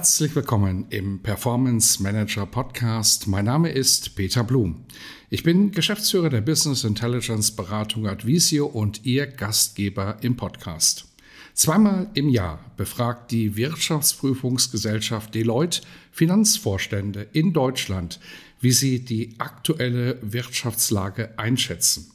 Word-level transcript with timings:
Herzlich 0.00 0.34
willkommen 0.34 0.86
im 0.88 1.20
Performance 1.22 2.02
Manager 2.02 2.46
Podcast. 2.46 3.26
Mein 3.26 3.44
Name 3.44 3.70
ist 3.70 4.16
Peter 4.16 4.42
Blum. 4.42 4.86
Ich 5.28 5.42
bin 5.42 5.72
Geschäftsführer 5.72 6.30
der 6.30 6.40
Business 6.40 6.84
Intelligence 6.84 7.50
Beratung 7.54 8.06
Advisio 8.06 8.64
und 8.64 9.04
Ihr 9.04 9.26
Gastgeber 9.26 10.16
im 10.22 10.38
Podcast. 10.38 11.04
Zweimal 11.52 12.08
im 12.14 12.30
Jahr 12.30 12.64
befragt 12.78 13.30
die 13.30 13.56
Wirtschaftsprüfungsgesellschaft 13.56 15.34
Deloitte 15.34 15.82
Finanzvorstände 16.12 17.26
in 17.34 17.52
Deutschland, 17.52 18.20
wie 18.58 18.72
sie 18.72 19.04
die 19.04 19.34
aktuelle 19.36 20.16
Wirtschaftslage 20.22 21.38
einschätzen. 21.38 22.10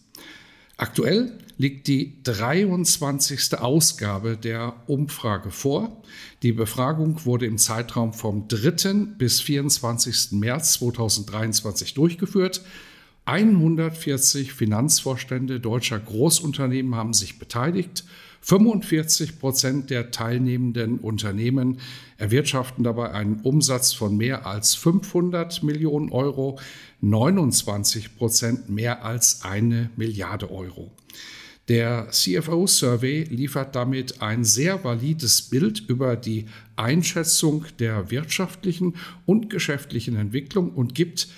Aktuell 0.78 1.32
liegt 1.58 1.88
die 1.88 2.22
23. 2.24 3.58
Ausgabe 3.58 4.36
der 4.36 4.74
Umfrage 4.88 5.50
vor. 5.52 6.02
Die 6.44 6.52
Befragung 6.52 7.26
wurde 7.26 7.46
im 7.46 7.58
Zeitraum 7.58 8.14
vom 8.14 8.50
3. 8.50 9.16
bis 9.18 9.40
24. 9.40 10.34
März 10.34 10.74
2023 10.74 11.94
durchgeführt. 11.94 12.62
140 13.24 14.54
Finanzvorstände 14.54 15.62
deutscher 15.62 15.98
Großunternehmen 15.98 16.96
haben 16.96 17.14
sich 17.14 17.40
beteiligt 17.40 18.04
45 18.46 19.40
Prozent 19.40 19.90
der 19.90 20.12
teilnehmenden 20.12 21.00
Unternehmen 21.00 21.80
erwirtschaften 22.18 22.84
dabei 22.84 23.10
einen 23.10 23.40
Umsatz 23.42 23.92
von 23.92 24.16
mehr 24.16 24.46
als 24.46 24.76
500 24.76 25.64
Millionen 25.64 26.12
Euro, 26.12 26.60
29 27.02 28.16
Prozent 28.16 28.70
mehr 28.70 29.04
als 29.04 29.42
eine 29.42 29.90
Milliarde 29.96 30.52
Euro. 30.52 30.92
Der 31.70 32.10
CFO-Survey 32.12 33.24
liefert 33.24 33.76
damit 33.76 34.22
ein 34.22 34.44
sehr 34.44 34.84
valides 34.84 35.42
Bild 35.42 35.84
über 35.88 36.16
die 36.16 36.46
Einschätzung 36.76 37.66
der 37.80 38.12
wirtschaftlichen 38.12 38.94
und 39.26 39.50
geschäftlichen 39.50 40.18
Entwicklung 40.18 40.70
und 40.70 40.94
gibt 40.94 41.30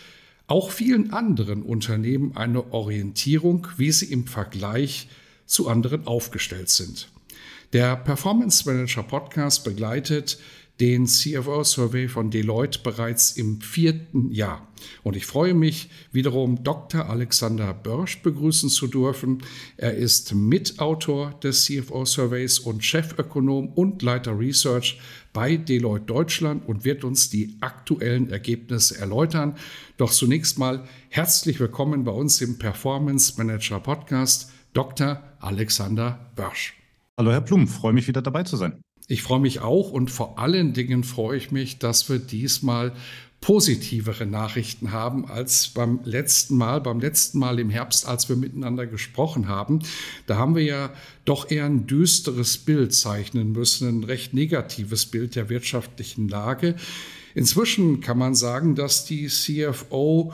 auch 0.47 0.71
vielen 0.71 1.13
anderen 1.13 1.63
Unternehmen 1.63 2.35
eine 2.35 2.73
Orientierung, 2.73 3.65
wie 3.77 3.93
sie 3.93 4.11
im 4.11 4.27
Vergleich 4.27 5.07
zu 5.47 5.67
anderen 5.67 6.05
aufgestellt 6.05 6.69
sind. 6.69 7.09
Der 7.73 7.95
Performance 7.95 8.69
Manager 8.69 9.03
Podcast 9.03 9.63
begleitet 9.63 10.37
den 10.79 11.07
CFO-Survey 11.07 12.07
von 12.07 12.29
Deloitte 12.29 12.79
bereits 12.83 13.31
im 13.31 13.61
vierten 13.61 14.31
Jahr. 14.31 14.67
Und 15.03 15.15
ich 15.15 15.25
freue 15.25 15.55
mich 15.55 15.89
wiederum, 16.11 16.63
Dr. 16.63 17.09
Alexander 17.09 17.73
Börsch 17.73 18.21
begrüßen 18.21 18.69
zu 18.69 18.85
dürfen. 18.85 19.43
Er 19.77 19.95
ist 19.95 20.35
Mitautor 20.35 21.31
des 21.41 21.65
CFO-Surveys 21.65 22.59
und 22.59 22.83
Chefökonom 22.83 23.69
und 23.69 24.03
Leiter 24.03 24.37
Research 24.37 24.99
bei 25.33 25.57
Deloitte 25.57 26.05
Deutschland 26.05 26.67
und 26.67 26.85
wird 26.85 27.03
uns 27.03 27.29
die 27.31 27.57
aktuellen 27.59 28.29
Ergebnisse 28.29 28.99
erläutern. 28.99 29.57
Doch 29.97 30.11
zunächst 30.11 30.59
mal 30.59 30.87
herzlich 31.09 31.59
willkommen 31.59 32.03
bei 32.03 32.11
uns 32.11 32.39
im 32.41 32.59
Performance 32.59 33.33
Manager 33.37 33.79
Podcast. 33.79 34.51
Dr. 34.73 35.23
Alexander 35.39 36.31
Börsch. 36.35 36.73
Hallo 37.17 37.31
Herr 37.31 37.41
Blum, 37.41 37.67
freue 37.67 37.93
mich 37.93 38.07
wieder 38.07 38.21
dabei 38.21 38.43
zu 38.43 38.57
sein. 38.57 38.81
Ich 39.07 39.23
freue 39.23 39.39
mich 39.39 39.61
auch 39.61 39.91
und 39.91 40.11
vor 40.11 40.37
allen 40.37 40.73
Dingen 40.73 41.03
freue 41.03 41.37
ich 41.37 41.51
mich, 41.51 41.79
dass 41.79 42.09
wir 42.09 42.19
diesmal 42.19 42.93
positivere 43.39 44.25
Nachrichten 44.25 44.91
haben 44.91 45.29
als 45.29 45.69
beim 45.69 45.99
letzten 46.03 46.57
Mal, 46.57 46.81
beim 46.81 46.99
letzten 46.99 47.39
Mal 47.39 47.59
im 47.59 47.69
Herbst, 47.69 48.07
als 48.07 48.27
wir 48.29 48.35
miteinander 48.35 48.87
gesprochen 48.87 49.47
haben. 49.47 49.79
Da 50.25 50.37
haben 50.37 50.55
wir 50.55 50.63
ja 50.63 50.93
doch 51.23 51.49
eher 51.49 51.65
ein 51.65 51.87
düsteres 51.87 52.57
Bild 52.57 52.93
zeichnen 52.93 53.51
müssen, 53.51 53.87
ein 53.87 54.03
recht 54.03 54.33
negatives 54.33 55.05
Bild 55.05 55.35
der 55.35 55.49
wirtschaftlichen 55.49 56.27
Lage. 56.27 56.75
Inzwischen 57.35 58.01
kann 58.01 58.17
man 58.17 58.33
sagen, 58.33 58.75
dass 58.75 59.05
die 59.05 59.27
CFO 59.27 60.33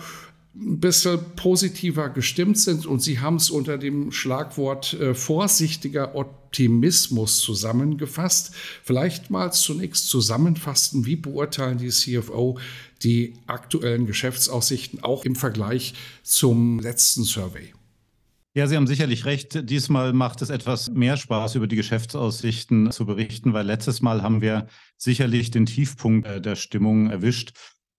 ein 0.56 0.80
bisschen 0.80 1.20
positiver 1.36 2.10
gestimmt 2.10 2.60
sind 2.60 2.86
und 2.86 3.02
Sie 3.02 3.20
haben 3.20 3.38
es 3.38 3.50
unter 3.50 3.78
dem 3.78 4.12
Schlagwort 4.12 4.94
äh, 4.94 5.16
vorsichtiger 5.16 6.16
Optimismus 6.16 7.40
zusammengefasst. 7.40 8.54
Vielleicht 8.84 9.32
mal 9.32 9.52
zunächst 9.52 10.10
zusammenfassen, 10.10 11.06
wie 11.06 11.16
beurteilen 11.16 11.80
die 11.80 11.90
CFO 11.90 12.60
die 13.02 13.34
aktuellen 13.48 14.06
Geschäftsaussichten 14.06 15.04
auch 15.04 15.26
im 15.26 15.36
Vergleich 15.36 15.96
zum 16.22 16.80
letzten 16.80 17.24
Survey? 17.24 17.74
Ja, 18.56 18.68
Sie 18.68 18.76
haben 18.76 18.86
sicherlich 18.86 19.26
recht. 19.26 19.68
Diesmal 19.68 20.14
macht 20.14 20.44
es 20.44 20.52
etwas 20.52 20.92
mehr 20.92 21.18
Spaß, 21.18 21.56
über 21.56 21.66
die 21.66 21.76
Geschäftsaussichten 21.76 22.92
zu 22.92 23.08
berichten, 23.08 23.54
weil 23.54 23.66
letztes 23.66 24.04
Mal 24.04 24.22
haben 24.22 24.42
wir 24.42 24.68
sicherlich 24.96 25.50
den 25.50 25.66
Tiefpunkt 25.66 26.28
äh, 26.28 26.40
der 26.40 26.56
Stimmung 26.56 27.10
erwischt. 27.10 27.54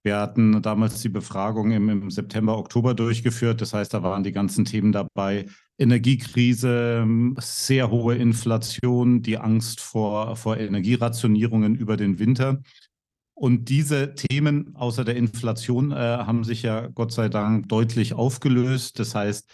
Wir 0.04 0.18
hatten 0.18 0.60
damals 0.60 1.00
die 1.00 1.08
Befragung 1.08 1.72
im, 1.72 1.88
im, 1.88 2.10
September, 2.10 2.58
Oktober 2.58 2.92
durchgeführt. 2.92 3.62
Das 3.62 3.72
heißt, 3.72 3.94
da 3.94 4.02
waren 4.02 4.22
die 4.22 4.32
ganzen 4.32 4.66
Themen 4.66 4.92
dabei. 4.92 5.46
Energiekrise, 5.78 7.06
sehr 7.38 7.90
hohe 7.90 8.14
Inflation, 8.14 9.22
die 9.22 9.38
Angst 9.38 9.80
vor, 9.80 10.36
vor 10.36 10.58
Energierationierungen 10.58 11.74
über 11.74 11.96
den 11.96 12.18
Winter. 12.18 12.60
Und 13.32 13.70
diese 13.70 14.14
Themen 14.14 14.76
außer 14.76 15.06
der 15.06 15.16
Inflation 15.16 15.90
äh, 15.90 15.94
haben 15.94 16.44
sich 16.44 16.62
ja 16.62 16.86
Gott 16.88 17.12
sei 17.12 17.30
Dank 17.30 17.70
deutlich 17.70 18.12
aufgelöst. 18.12 18.98
Das 18.98 19.14
heißt, 19.14 19.50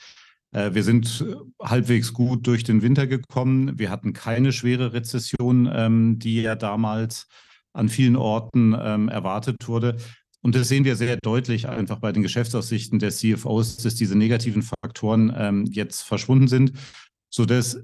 äh, 0.51 0.75
wir 0.75 0.83
sind 0.83 1.25
halbwegs 1.63 2.13
gut 2.13 2.49
durch 2.49 2.65
den 2.65 2.83
Winter 2.83 3.07
gekommen. 3.07 3.79
Wir 3.79 3.89
hatten 3.91 4.13
keine 4.13 4.53
schwere 4.53 4.93
Rezession, 4.93 5.71
ähm, 5.73 6.19
die 6.19 6.43
ja 6.43 6.57
damals 6.57 7.29
an 7.73 7.89
vielen 7.89 8.17
Orten 8.17 8.77
ähm, 8.79 9.09
erwartet 9.09 9.69
wurde. 9.69 9.97
Und 10.43 10.55
das 10.55 10.69
sehen 10.69 10.85
wir 10.85 10.97
sehr 10.97 11.17
deutlich 11.17 11.69
einfach 11.69 11.99
bei 11.99 12.13
den 12.13 12.23
Geschäftsaussichten 12.23 12.99
der 12.99 13.11
CFOs, 13.11 13.77
dass 13.77 13.95
diese 13.95 14.17
negativen 14.17 14.63
Faktoren 14.63 15.33
ähm, 15.37 15.67
jetzt 15.67 16.03
verschwunden 16.03 16.49
sind, 16.49 16.73
sodass 17.29 17.83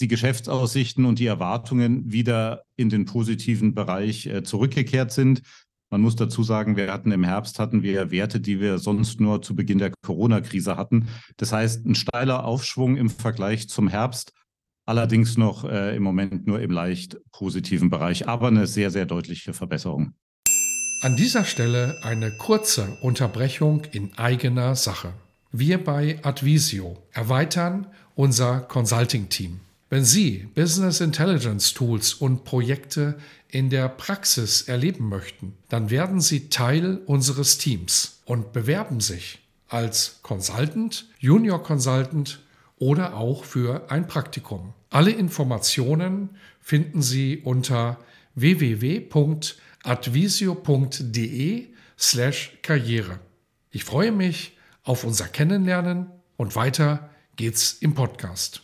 die 0.00 0.08
Geschäftsaussichten 0.08 1.06
und 1.06 1.18
die 1.18 1.26
Erwartungen 1.26 2.12
wieder 2.12 2.64
in 2.76 2.90
den 2.90 3.06
positiven 3.06 3.74
Bereich 3.74 4.26
äh, 4.26 4.42
zurückgekehrt 4.42 5.10
sind. 5.10 5.40
Man 5.90 6.02
muss 6.02 6.16
dazu 6.16 6.42
sagen, 6.42 6.76
wir 6.76 6.92
hatten 6.92 7.12
im 7.12 7.24
Herbst 7.24 7.58
hatten 7.58 7.82
wir 7.82 8.10
Werte, 8.10 8.40
die 8.40 8.60
wir 8.60 8.78
sonst 8.78 9.20
nur 9.20 9.40
zu 9.40 9.54
Beginn 9.54 9.78
der 9.78 9.92
Corona-Krise 10.02 10.76
hatten. 10.76 11.08
Das 11.36 11.52
heißt, 11.52 11.86
ein 11.86 11.94
steiler 11.94 12.44
Aufschwung 12.44 12.96
im 12.96 13.08
Vergleich 13.08 13.68
zum 13.68 13.88
Herbst, 13.88 14.32
allerdings 14.84 15.38
noch 15.38 15.64
äh, 15.64 15.96
im 15.96 16.02
Moment 16.02 16.46
nur 16.46 16.60
im 16.60 16.72
leicht 16.72 17.16
positiven 17.32 17.88
Bereich, 17.88 18.28
aber 18.28 18.48
eine 18.48 18.66
sehr, 18.66 18.90
sehr 18.90 19.06
deutliche 19.06 19.54
Verbesserung. 19.54 20.14
An 21.02 21.14
dieser 21.14 21.44
Stelle 21.44 21.98
eine 22.02 22.32
kurze 22.32 22.96
Unterbrechung 23.02 23.84
in 23.92 24.16
eigener 24.16 24.74
Sache. 24.76 25.12
Wir 25.52 25.82
bei 25.84 26.18
Advisio 26.22 26.96
erweitern 27.12 27.86
unser 28.14 28.60
Consulting-Team. 28.60 29.60
Wenn 29.90 30.06
Sie 30.06 30.48
Business 30.54 31.02
Intelligence 31.02 31.74
Tools 31.74 32.14
und 32.14 32.44
Projekte 32.44 33.18
in 33.48 33.68
der 33.68 33.90
Praxis 33.90 34.62
erleben 34.62 35.10
möchten, 35.10 35.52
dann 35.68 35.90
werden 35.90 36.22
Sie 36.22 36.48
Teil 36.48 37.02
unseres 37.04 37.58
Teams 37.58 38.22
und 38.24 38.54
bewerben 38.54 39.00
sich 39.00 39.40
als 39.68 40.20
Consultant, 40.22 41.06
Junior 41.18 41.62
Consultant 41.62 42.40
oder 42.78 43.16
auch 43.16 43.44
für 43.44 43.90
ein 43.90 44.08
Praktikum. 44.08 44.72
Alle 44.88 45.10
Informationen 45.10 46.30
finden 46.62 47.02
Sie 47.02 47.42
unter 47.44 47.98
www.advisio.com 48.34 49.65
advisio.de 49.86 51.68
slash 51.98 52.58
Karriere. 52.62 53.20
Ich 53.70 53.84
freue 53.84 54.10
mich 54.10 54.56
auf 54.82 55.04
unser 55.04 55.28
Kennenlernen 55.28 56.08
und 56.36 56.56
weiter 56.56 57.10
geht's 57.36 57.74
im 57.80 57.94
Podcast. 57.94 58.62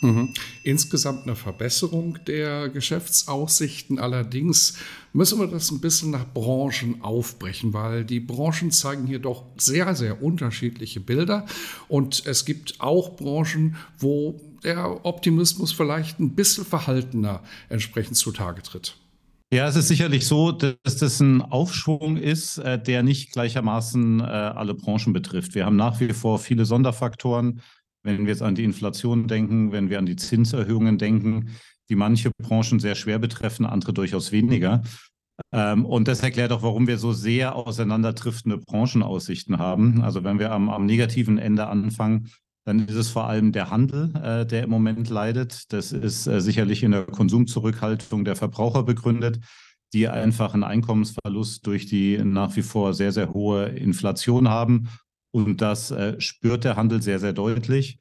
Mhm. 0.00 0.32
Insgesamt 0.64 1.24
eine 1.24 1.36
Verbesserung 1.36 2.18
der 2.26 2.68
Geschäftsaussichten. 2.68 3.98
Allerdings 3.98 4.74
müssen 5.12 5.38
wir 5.38 5.46
das 5.46 5.70
ein 5.70 5.80
bisschen 5.80 6.10
nach 6.10 6.26
Branchen 6.32 7.02
aufbrechen, 7.02 7.72
weil 7.72 8.04
die 8.04 8.20
Branchen 8.20 8.70
zeigen 8.70 9.06
hier 9.06 9.20
doch 9.20 9.44
sehr, 9.56 9.94
sehr 9.94 10.22
unterschiedliche 10.22 11.00
Bilder. 11.00 11.46
Und 11.88 12.26
es 12.26 12.44
gibt 12.44 12.80
auch 12.80 13.16
Branchen, 13.16 13.76
wo 13.98 14.40
der 14.64 15.04
Optimismus 15.04 15.72
vielleicht 15.72 16.20
ein 16.20 16.34
bisschen 16.34 16.64
verhaltener 16.64 17.42
entsprechend 17.68 18.16
zutage 18.16 18.62
tritt. 18.62 18.96
Ja, 19.52 19.68
es 19.68 19.76
ist 19.76 19.88
sicherlich 19.88 20.26
so, 20.26 20.50
dass 20.50 20.96
das 20.96 21.20
ein 21.20 21.42
Aufschwung 21.42 22.16
ist, 22.16 22.56
äh, 22.58 22.82
der 22.82 23.02
nicht 23.02 23.32
gleichermaßen 23.32 24.20
äh, 24.20 24.22
alle 24.22 24.74
Branchen 24.74 25.12
betrifft. 25.12 25.54
Wir 25.54 25.66
haben 25.66 25.76
nach 25.76 26.00
wie 26.00 26.12
vor 26.14 26.38
viele 26.38 26.64
Sonderfaktoren 26.64 27.60
wenn 28.02 28.22
wir 28.22 28.32
jetzt 28.32 28.42
an 28.42 28.54
die 28.54 28.64
Inflation 28.64 29.28
denken, 29.28 29.72
wenn 29.72 29.90
wir 29.90 29.98
an 29.98 30.06
die 30.06 30.16
Zinserhöhungen 30.16 30.98
denken, 30.98 31.50
die 31.88 31.94
manche 31.94 32.30
Branchen 32.42 32.80
sehr 32.80 32.94
schwer 32.94 33.18
betreffen, 33.18 33.66
andere 33.66 33.92
durchaus 33.92 34.32
weniger. 34.32 34.82
Ähm, 35.52 35.84
und 35.84 36.08
das 36.08 36.22
erklärt 36.22 36.52
auch, 36.52 36.62
warum 36.62 36.86
wir 36.86 36.98
so 36.98 37.12
sehr 37.12 37.54
auseinanderdriftende 37.54 38.58
Branchenaussichten 38.58 39.58
haben. 39.58 40.02
Also 40.02 40.24
wenn 40.24 40.38
wir 40.38 40.52
am, 40.52 40.68
am 40.68 40.86
negativen 40.86 41.38
Ende 41.38 41.66
anfangen, 41.66 42.30
dann 42.64 42.86
ist 42.86 42.94
es 42.94 43.08
vor 43.08 43.26
allem 43.26 43.52
der 43.52 43.70
Handel, 43.70 44.14
äh, 44.22 44.46
der 44.46 44.62
im 44.62 44.70
Moment 44.70 45.08
leidet. 45.08 45.72
Das 45.72 45.92
ist 45.92 46.26
äh, 46.26 46.40
sicherlich 46.40 46.82
in 46.82 46.92
der 46.92 47.04
Konsumzurückhaltung 47.04 48.24
der 48.24 48.36
Verbraucher 48.36 48.82
begründet, 48.82 49.40
die 49.92 50.08
einfach 50.08 50.54
einen 50.54 50.64
Einkommensverlust 50.64 51.66
durch 51.66 51.86
die 51.86 52.18
nach 52.22 52.54
wie 52.56 52.62
vor 52.62 52.94
sehr, 52.94 53.12
sehr 53.12 53.32
hohe 53.32 53.66
Inflation 53.66 54.48
haben 54.48 54.88
und 55.32 55.62
das 55.62 55.90
äh, 55.90 56.20
spürt 56.20 56.64
der 56.64 56.76
Handel 56.76 57.02
sehr, 57.02 57.18
sehr 57.18 57.32
deutlich. 57.32 57.98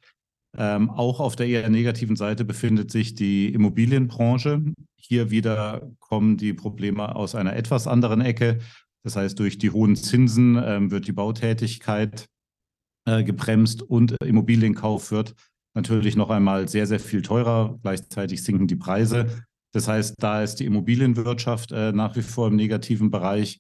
Ähm, 0.58 0.90
auch 0.90 1.22
auf 1.22 1.38
der 1.38 1.48
eher 1.48 1.70
negativen 1.70 2.18
Seite 2.18 2.44
befindet 2.44 2.92
sich 2.92 3.16
die 3.16 3.54
Immobilienbranche. 3.54 4.62
Hier 4.98 5.32
wieder 5.32 5.90
kommen 6.00 6.36
die 6.36 6.54
Probleme 6.54 7.16
aus 7.16 7.36
einer 7.36 7.56
etwas 7.56 7.88
anderen 7.88 8.20
Ecke. 8.20 8.60
Das 9.04 9.16
heißt, 9.16 9.40
durch 9.40 9.58
die 9.58 9.72
hohen 9.72 9.96
Zinsen 9.96 10.62
ähm, 10.64 10.92
wird 10.92 11.08
die 11.08 11.14
Bautätigkeit 11.14 12.28
äh, 13.06 13.24
gebremst 13.24 13.82
und 13.82 14.16
Immobilienkauf 14.24 15.12
wird 15.12 15.36
natürlich 15.74 16.16
noch 16.16 16.30
einmal 16.30 16.68
sehr, 16.68 16.88
sehr 16.88 17.00
viel 17.00 17.22
teurer. 17.22 17.80
Gleichzeitig 17.82 18.44
sinken 18.44 18.68
die 18.68 18.76
Preise. 18.76 19.44
Das 19.74 19.88
heißt, 19.88 20.16
da 20.20 20.44
ist 20.44 20.56
die 20.56 20.66
Immobilienwirtschaft 20.66 21.72
äh, 21.72 21.92
nach 21.94 22.16
wie 22.16 22.22
vor 22.22 22.48
im 22.48 22.56
negativen 22.56 23.10
Bereich. 23.10 23.60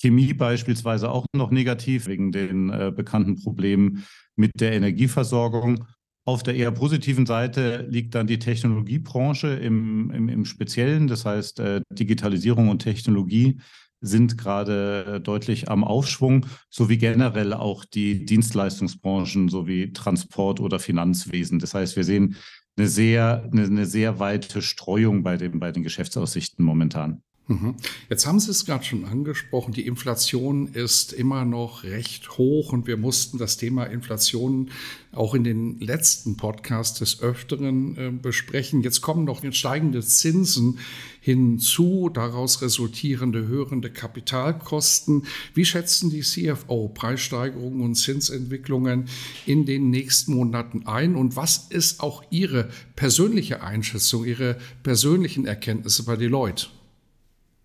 Chemie 0.00 0.32
beispielsweise 0.32 1.10
auch 1.10 1.26
noch 1.34 1.50
negativ 1.50 2.06
wegen 2.06 2.32
den 2.32 2.70
äh, 2.70 2.90
bekannten 2.94 3.36
Problemen 3.36 4.04
mit 4.36 4.52
der 4.58 4.72
Energieversorgung. 4.72 5.84
Auf 6.24 6.42
der 6.42 6.54
eher 6.54 6.70
positiven 6.70 7.26
Seite 7.26 7.86
liegt 7.88 8.14
dann 8.14 8.26
die 8.26 8.38
Technologiebranche 8.38 9.48
im, 9.48 10.10
im, 10.10 10.28
im 10.28 10.44
Speziellen. 10.46 11.06
Das 11.06 11.26
heißt, 11.26 11.60
äh, 11.60 11.82
Digitalisierung 11.92 12.68
und 12.68 12.80
Technologie 12.80 13.60
sind 14.00 14.38
gerade 14.38 15.04
äh, 15.16 15.20
deutlich 15.20 15.68
am 15.68 15.84
Aufschwung, 15.84 16.46
sowie 16.68 16.98
generell 16.98 17.52
auch 17.52 17.84
die 17.84 18.24
Dienstleistungsbranchen 18.24 19.48
sowie 19.48 19.92
Transport 19.92 20.60
oder 20.60 20.78
Finanzwesen. 20.78 21.58
Das 21.58 21.74
heißt, 21.74 21.96
wir 21.96 22.04
sehen 22.04 22.36
eine 22.76 22.88
sehr, 22.88 23.48
eine, 23.52 23.64
eine 23.64 23.86
sehr 23.86 24.18
weite 24.18 24.62
Streuung 24.62 25.22
bei, 25.22 25.36
dem, 25.36 25.60
bei 25.60 25.72
den 25.72 25.82
Geschäftsaussichten 25.82 26.64
momentan. 26.64 27.22
Mhm. 27.50 27.74
Jetzt 28.08 28.28
haben 28.28 28.38
Sie 28.38 28.52
es 28.52 28.64
gerade 28.64 28.84
schon 28.84 29.04
angesprochen, 29.04 29.72
die 29.72 29.84
Inflation 29.84 30.68
ist 30.68 31.12
immer 31.12 31.44
noch 31.44 31.82
recht 31.82 32.38
hoch 32.38 32.72
und 32.72 32.86
wir 32.86 32.96
mussten 32.96 33.38
das 33.38 33.56
Thema 33.56 33.86
Inflation 33.86 34.70
auch 35.10 35.34
in 35.34 35.42
den 35.42 35.80
letzten 35.80 36.36
Podcasts 36.36 37.00
des 37.00 37.20
Öfteren 37.20 37.96
äh, 37.96 38.10
besprechen. 38.12 38.82
Jetzt 38.82 39.00
kommen 39.00 39.24
noch 39.24 39.42
steigende 39.52 40.00
Zinsen 40.00 40.78
hinzu, 41.20 42.08
daraus 42.14 42.62
resultierende 42.62 43.48
höhere 43.48 43.80
Kapitalkosten. 43.90 45.24
Wie 45.52 45.64
schätzen 45.64 46.08
die 46.08 46.20
CFO 46.20 46.88
Preissteigerungen 46.94 47.80
und 47.80 47.96
Zinsentwicklungen 47.96 49.06
in 49.44 49.66
den 49.66 49.90
nächsten 49.90 50.34
Monaten 50.34 50.86
ein 50.86 51.16
und 51.16 51.34
was 51.34 51.66
ist 51.68 51.98
auch 51.98 52.22
Ihre 52.30 52.70
persönliche 52.94 53.60
Einschätzung, 53.60 54.24
Ihre 54.24 54.56
persönlichen 54.84 55.46
Erkenntnisse 55.46 56.04
bei 56.04 56.14
Deloitte? 56.14 56.68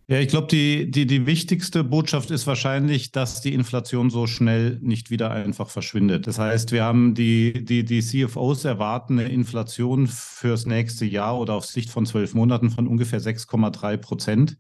Ja, 0.08 0.20
ich 0.20 0.28
glaube, 0.28 0.46
die, 0.48 0.92
die, 0.92 1.08
die 1.08 1.26
wichtigste 1.26 1.84
Botschaft 1.84 2.30
ist 2.30 2.46
wahrscheinlich, 2.46 3.12
dass 3.12 3.42
die 3.42 3.56
Inflation 3.56 4.12
so 4.12 4.28
schnell 4.28 4.78
nicht 4.82 5.10
wieder 5.10 5.32
einfach 5.32 5.72
verschwindet. 5.72 6.28
Das 6.28 6.38
heißt, 6.38 6.72
wir 6.72 6.84
haben 6.84 7.16
die, 7.16 7.66
die, 7.66 7.84
die 7.84 8.02
CFOs 8.02 8.66
erwarten 8.66 9.18
eine 9.18 9.30
Inflation 9.30 10.06
fürs 10.06 10.68
nächste 10.68 11.06
Jahr 11.06 11.40
oder 11.40 11.56
auf 11.56 11.66
Sicht 11.66 11.90
von 11.90 12.06
zwölf 12.06 12.36
Monaten 12.36 12.70
von 12.70 12.88
ungefähr 12.88 13.20
6,3 13.20 13.98
Prozent. 13.98 14.58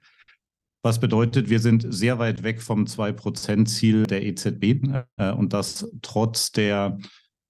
Was 0.81 0.99
bedeutet, 0.99 1.47
wir 1.49 1.59
sind 1.59 1.85
sehr 1.89 2.17
weit 2.17 2.41
weg 2.41 2.59
vom 2.61 2.85
2-Prozent-Ziel 2.85 4.03
der 4.03 4.23
EZB 4.23 4.83
äh, 5.17 5.31
und 5.31 5.53
das 5.53 5.91
trotz 6.01 6.51
der, 6.53 6.97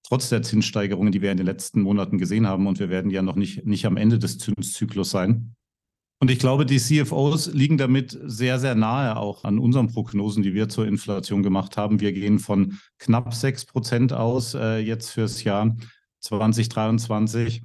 trotz 0.06 0.28
der 0.28 0.42
Zinssteigerungen, 0.42 1.12
die 1.12 1.22
wir 1.22 1.30
in 1.32 1.36
den 1.38 1.46
letzten 1.46 1.80
Monaten 1.80 2.18
gesehen 2.18 2.46
haben. 2.46 2.66
Und 2.66 2.78
wir 2.78 2.90
werden 2.90 3.10
ja 3.10 3.22
noch 3.22 3.36
nicht, 3.36 3.66
nicht 3.66 3.86
am 3.86 3.96
Ende 3.96 4.18
des 4.18 4.38
Zinszyklus 4.38 5.10
sein. 5.10 5.54
Und 6.18 6.30
ich 6.30 6.38
glaube, 6.38 6.64
die 6.64 6.78
CFOs 6.78 7.52
liegen 7.52 7.76
damit 7.76 8.18
sehr, 8.24 8.58
sehr 8.58 8.74
nahe 8.74 9.16
auch 9.16 9.44
an 9.44 9.58
unseren 9.58 9.88
Prognosen, 9.88 10.42
die 10.42 10.54
wir 10.54 10.68
zur 10.68 10.86
Inflation 10.86 11.42
gemacht 11.42 11.76
haben. 11.76 12.00
Wir 12.00 12.12
gehen 12.12 12.38
von 12.38 12.78
knapp 12.98 13.34
6 13.34 13.66
Prozent 13.66 14.12
aus 14.14 14.54
äh, 14.54 14.78
jetzt 14.78 15.10
fürs 15.10 15.44
Jahr 15.44 15.76
2023. 16.20 17.64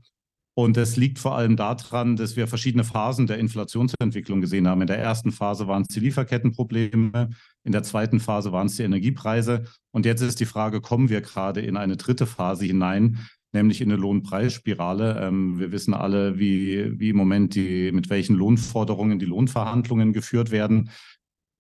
Und 0.54 0.76
das 0.76 0.98
liegt 0.98 1.18
vor 1.18 1.38
allem 1.38 1.56
daran, 1.56 2.18
dass 2.18 2.36
wir 2.36 2.46
verschiedene 2.46 2.84
Phasen 2.84 3.26
der 3.26 3.40
Inflationsentwicklung 3.40 4.42
gesehen 4.42 4.68
haben. 4.68 4.82
In 4.82 4.88
der 4.88 5.00
ersten 5.00 5.32
Phase 5.32 5.68
waren 5.68 5.84
es 5.84 5.88
die 5.88 6.02
Lieferkettenprobleme, 6.02 7.30
in 7.64 7.72
der 7.72 7.84
zweiten 7.84 8.20
Phase 8.20 8.52
waren 8.52 8.68
es 8.68 8.76
die 8.76 8.84
Energiepreise. 8.84 9.64
Und 9.92 10.06
jetzt 10.06 10.22
ist 10.22 10.42
die 10.42 10.46
Frage, 10.46 10.82
kommen 10.82 11.08
wir 11.08 11.22
gerade 11.22 11.62
in 11.62 11.78
eine 11.78 11.96
dritte 11.96 12.28
Phase 12.28 12.66
hinein, 12.66 13.20
nämlich 13.54 13.82
in 13.82 13.92
eine 13.92 14.02
Lohnpreisspirale. 14.02 15.20
Ähm, 15.22 15.60
wir 15.60 15.72
wissen 15.72 15.94
alle, 15.94 16.40
wie, 16.40 17.00
wie 17.00 17.10
im 17.10 17.18
Moment 17.18 17.56
die, 17.56 17.92
mit 17.92 18.10
welchen 18.10 18.36
Lohnforderungen 18.36 19.20
die 19.20 19.26
Lohnverhandlungen 19.26 20.14
geführt 20.14 20.52
werden. 20.52 20.90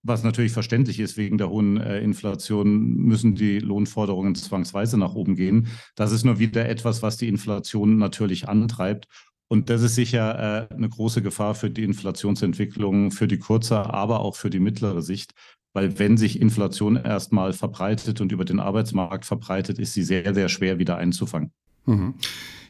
Was 0.03 0.23
natürlich 0.23 0.51
verständlich 0.51 0.99
ist, 0.99 1.15
wegen 1.15 1.38
der 1.38 1.49
hohen 1.49 1.77
äh, 1.77 1.99
Inflation 1.99 2.95
müssen 2.95 3.35
die 3.35 3.59
Lohnforderungen 3.59 4.33
zwangsweise 4.33 4.97
nach 4.97 5.13
oben 5.13 5.35
gehen. 5.35 5.67
Das 5.95 6.11
ist 6.11 6.23
nur 6.23 6.39
wieder 6.39 6.67
etwas, 6.67 7.03
was 7.03 7.17
die 7.17 7.27
Inflation 7.27 7.97
natürlich 7.97 8.49
antreibt. 8.49 9.07
Und 9.47 9.69
das 9.69 9.83
ist 9.83 9.95
sicher 9.95 10.69
äh, 10.71 10.73
eine 10.73 10.89
große 10.89 11.21
Gefahr 11.21 11.53
für 11.53 11.69
die 11.69 11.83
Inflationsentwicklung, 11.83 13.11
für 13.11 13.27
die 13.27 13.37
kurze, 13.37 13.94
aber 13.94 14.21
auch 14.21 14.35
für 14.35 14.49
die 14.49 14.61
mittlere 14.61 15.01
Sicht. 15.01 15.33
Weil 15.73 15.99
wenn 15.99 16.17
sich 16.17 16.41
Inflation 16.41 16.95
erstmal 16.95 17.53
verbreitet 17.53 18.21
und 18.21 18.31
über 18.31 18.45
den 18.45 18.59
Arbeitsmarkt 18.59 19.25
verbreitet, 19.25 19.77
ist 19.77 19.94
sie 19.94 20.03
sehr, 20.03 20.33
sehr 20.33 20.49
schwer 20.49 20.79
wieder 20.79 20.97
einzufangen. 20.97 21.51
Mhm. 21.86 22.16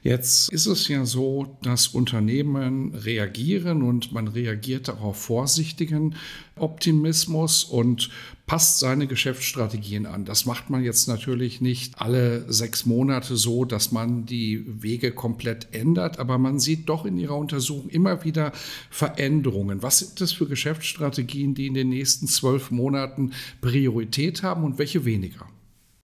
Jetzt 0.04 0.52
ist 0.52 0.66
es 0.66 0.88
ja 0.88 1.06
so, 1.06 1.58
dass 1.62 1.90
Unternehmen 1.90 2.96
reagieren 2.96 3.84
und 3.84 4.12
man 4.12 4.28
reagiert 4.28 4.90
auf 4.90 5.16
vorsichtigen 5.16 6.16
Optimismus 6.56 7.64
und 7.64 8.10
passt 8.48 8.80
seine 8.80 9.06
Geschäftsstrategien 9.06 10.08
an. 10.08 10.26
Das 10.26 10.48
macht 10.48 10.72
man 10.72 10.84
jetzt 10.84 11.08
natürlich 11.08 11.62
nicht 11.62 12.02
alle 12.02 12.52
sechs 12.52 12.88
Monate 12.88 13.36
so, 13.36 13.64
dass 13.64 13.92
man 13.92 14.26
die 14.26 14.66
Wege 14.82 15.12
komplett 15.12 15.68
ändert, 15.72 16.18
aber 16.18 16.40
man 16.40 16.60
sieht 16.60 16.90
doch 16.90 17.06
in 17.06 17.18
Ihrer 17.18 17.38
Untersuchung 17.38 17.88
immer 17.90 18.24
wieder 18.24 18.54
Veränderungen. 18.90 19.84
Was 19.84 20.00
sind 20.00 20.20
das 20.20 20.32
für 20.32 20.48
Geschäftsstrategien, 20.48 21.54
die 21.54 21.68
in 21.68 21.76
den 21.76 21.90
nächsten 21.90 22.26
zwölf 22.26 22.72
Monaten 22.72 23.34
Priorität 23.62 24.42
haben 24.42 24.64
und 24.64 24.80
welche 24.80 25.06
weniger? 25.06 25.51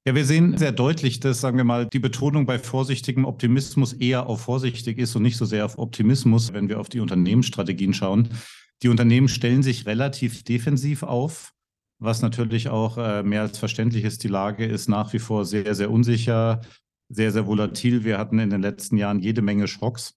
Ja, 0.08 0.16
wir 0.16 0.24
sehen 0.24 0.58
sehr 0.58 0.72
deutlich, 0.72 1.20
dass, 1.20 1.42
sagen 1.42 1.58
wir 1.58 1.66
mal, 1.66 1.86
die 1.86 2.00
Betonung 2.00 2.46
bei 2.46 2.60
vorsichtigem 2.60 3.26
Optimismus 3.26 3.92
eher 3.92 4.28
auf 4.28 4.40
vorsichtig 4.40 5.00
ist 5.00 5.14
und 5.18 5.24
nicht 5.24 5.36
so 5.36 5.44
sehr 5.44 5.66
auf 5.66 5.78
Optimismus, 5.78 6.54
wenn 6.54 6.70
wir 6.70 6.80
auf 6.80 6.88
die 6.88 7.02
Unternehmensstrategien 7.02 7.94
schauen. 7.94 8.30
Die 8.84 8.88
Unternehmen 8.88 9.28
stellen 9.28 9.64
sich 9.64 9.86
relativ 9.86 10.44
defensiv 10.44 11.04
auf, 11.04 11.52
was 12.00 12.22
natürlich 12.22 12.70
auch 12.70 12.98
äh, 12.98 13.22
mehr 13.22 13.42
als 13.42 13.58
verständlich 13.58 14.06
ist. 14.06 14.24
Die 14.24 14.30
Lage 14.30 14.66
ist 14.66 14.88
nach 14.88 15.12
wie 15.12 15.20
vor 15.20 15.44
sehr, 15.44 15.76
sehr 15.76 15.92
unsicher, 15.92 16.62
sehr, 17.10 17.34
sehr 17.34 17.46
volatil. 17.46 18.06
Wir 18.06 18.18
hatten 18.18 18.40
in 18.40 18.50
den 18.50 18.62
letzten 18.62 18.96
Jahren 18.96 19.20
jede 19.20 19.42
Menge 19.42 19.68
Schocks. 19.68 20.16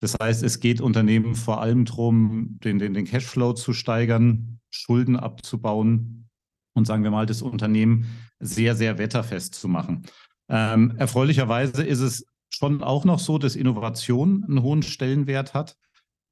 Das 0.00 0.16
heißt, 0.20 0.42
es 0.42 0.58
geht 0.58 0.80
Unternehmen 0.80 1.36
vor 1.36 1.62
allem 1.62 1.84
darum, 1.84 2.58
den, 2.64 2.80
den, 2.80 2.92
den 2.92 3.04
Cashflow 3.04 3.52
zu 3.52 3.72
steigern, 3.72 4.58
Schulden 4.68 5.14
abzubauen 5.14 6.28
und 6.74 6.88
sagen 6.88 7.04
wir 7.04 7.12
mal, 7.12 7.26
das 7.26 7.40
Unternehmen 7.40 8.06
sehr, 8.40 8.74
sehr 8.74 8.98
wetterfest 8.98 9.54
zu 9.54 9.68
machen. 9.68 10.06
Ähm, 10.48 10.94
erfreulicherweise 10.96 11.84
ist 11.84 12.00
es 12.00 12.24
schon 12.50 12.82
auch 12.82 13.04
noch 13.04 13.18
so, 13.18 13.38
dass 13.38 13.56
Innovation 13.56 14.44
einen 14.44 14.62
hohen 14.62 14.82
Stellenwert 14.82 15.54
hat. 15.54 15.76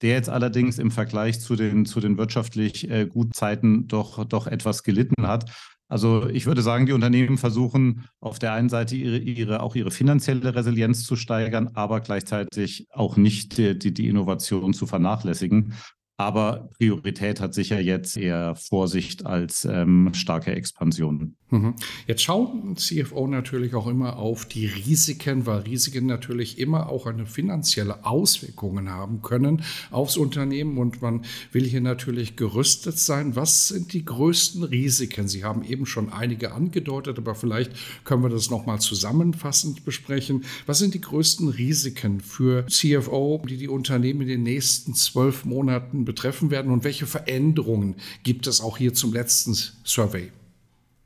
der 0.03 0.11
jetzt 0.11 0.29
allerdings 0.29 0.79
im 0.79 0.91
Vergleich 0.91 1.41
zu 1.41 1.57
den, 1.57 1.87
zu 1.87 2.01
den 2.01 2.19
wirtschaftlich 2.19 2.91
äh, 2.91 3.07
guten 3.07 3.33
Zeiten 3.33 3.89
doch, 3.89 4.25
doch 4.27 4.47
etwas 4.47 4.83
gelitten 4.83 5.27
hat. 5.27 5.51
Also 5.89 6.29
ich 6.29 6.47
würde 6.47 6.63
sagen, 6.63 6.87
die 6.87 6.93
Unternehmen 6.93 7.39
versuchen 7.39 8.09
auf 8.21 8.39
der 8.39 8.53
einen 8.53 8.69
Seite 8.69 8.97
ihre, 8.97 9.19
ihre, 9.19 9.61
auch 9.63 9.77
ihre 9.77 9.93
finanzielle 9.93 10.55
Resilienz 10.55 11.05
zu 11.05 11.15
steigern, 11.15 11.71
aber 11.75 12.01
gleichzeitig 12.01 12.89
auch 12.91 13.17
nicht 13.17 13.57
die, 13.57 13.79
die, 13.79 13.95
die 13.95 14.09
Innovation 14.09 14.75
zu 14.75 14.87
vernachlässigen. 14.87 15.75
Aber 16.19 16.71
Priorität 16.79 17.41
hat 17.41 17.53
sicher 17.53 17.79
jetzt 17.79 18.17
eher 18.17 18.55
Vorsicht 18.57 19.27
als 19.27 19.67
ähm, 19.67 20.11
starke 20.15 20.53
Expansion. 20.53 21.37
Mhm. 21.51 21.75
Jetzt 22.09 22.23
schaut 22.23 22.55
ein 22.55 22.77
CFO 22.77 23.29
natürlich 23.29 23.75
auch 23.75 23.87
immer 23.87 24.17
auf 24.17 24.47
die 24.47 24.67
Risiken, 24.67 25.47
weil 25.47 25.61
Risiken 25.61 26.07
natürlich 26.07 26.59
immer 26.59 26.89
auch 26.89 27.07
eine 27.07 27.27
finanzielle 27.27 28.05
Auswirkungen 28.05 28.89
haben 28.89 29.23
können 29.23 29.63
aufs 29.91 30.17
Unternehmen 30.17 30.79
und 30.79 31.03
man 31.03 31.25
will 31.53 31.65
hier 31.65 31.83
natürlich 31.83 32.35
gerüstet 32.35 32.99
sein. 32.99 33.37
Was 33.37 33.69
sind 33.69 33.93
die 33.93 34.05
größten 34.05 34.65
Risiken? 34.65 35.29
Sie 35.29 35.45
haben 35.45 35.63
eben 35.63 35.87
schon 35.87 36.11
einige 36.13 36.53
angedeutet, 36.53 37.19
aber 37.19 37.35
vielleicht 37.35 37.73
können 38.05 38.23
wir 38.23 38.31
das 38.31 38.51
nochmal 38.51 38.81
zusammenfassend 38.81 39.85
besprechen. 39.85 40.45
Was 40.65 40.79
sind 40.79 40.95
die 40.95 41.01
größten 41.01 41.49
Risiken 41.49 42.21
für 42.21 42.67
CFO, 42.67 43.43
die 43.47 43.59
die 43.59 43.69
Unternehmen 43.69 44.23
in 44.23 44.29
den 44.29 44.43
nächsten 44.43 44.95
zwölf 44.95 45.45
Monaten 45.45 46.06
betreffen 46.07 46.51
werden 46.51 46.73
und 46.73 46.85
welche 46.85 47.07
Veränderungen 47.07 47.97
gibt 48.23 48.47
es 48.47 48.63
auch 48.63 48.79
hier 48.79 48.95
zum 48.95 49.13
letzten 49.13 49.55
Survey? 49.85 50.33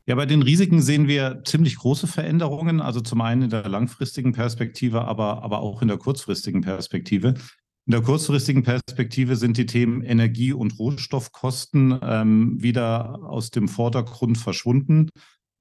Ja, 0.07 0.15
bei 0.15 0.27
den 0.27 0.43
Risiken 0.43 0.83
sehen 0.83 1.09
wir 1.09 1.43
ziemlich 1.45 1.77
große 1.77 2.07
Veränderungen. 2.07 2.81
Also 2.81 3.01
zum 3.01 3.21
einen 3.21 3.43
in 3.43 3.51
der 3.51 3.69
langfristigen 3.69 4.33
Perspektive, 4.33 5.03
aber, 5.03 5.43
aber 5.43 5.61
auch 5.61 5.83
in 5.83 5.89
der 5.89 5.99
kurzfristigen 5.99 6.63
Perspektive. 6.63 7.35
In 7.87 7.93
der 7.93 8.03
kurzfristigen 8.03 8.63
Perspektive 8.63 9.37
sind 9.37 9.57
die 9.57 9.67
Themen 9.67 10.03
Energie- 10.03 10.53
und 10.53 10.79
Rohstoffkosten 10.79 11.99
ähm, 12.03 12.63
wieder 12.63 13.21
aus 13.23 13.51
dem 13.51 13.69
Vordergrund 13.69 14.39
verschwunden. 14.39 15.09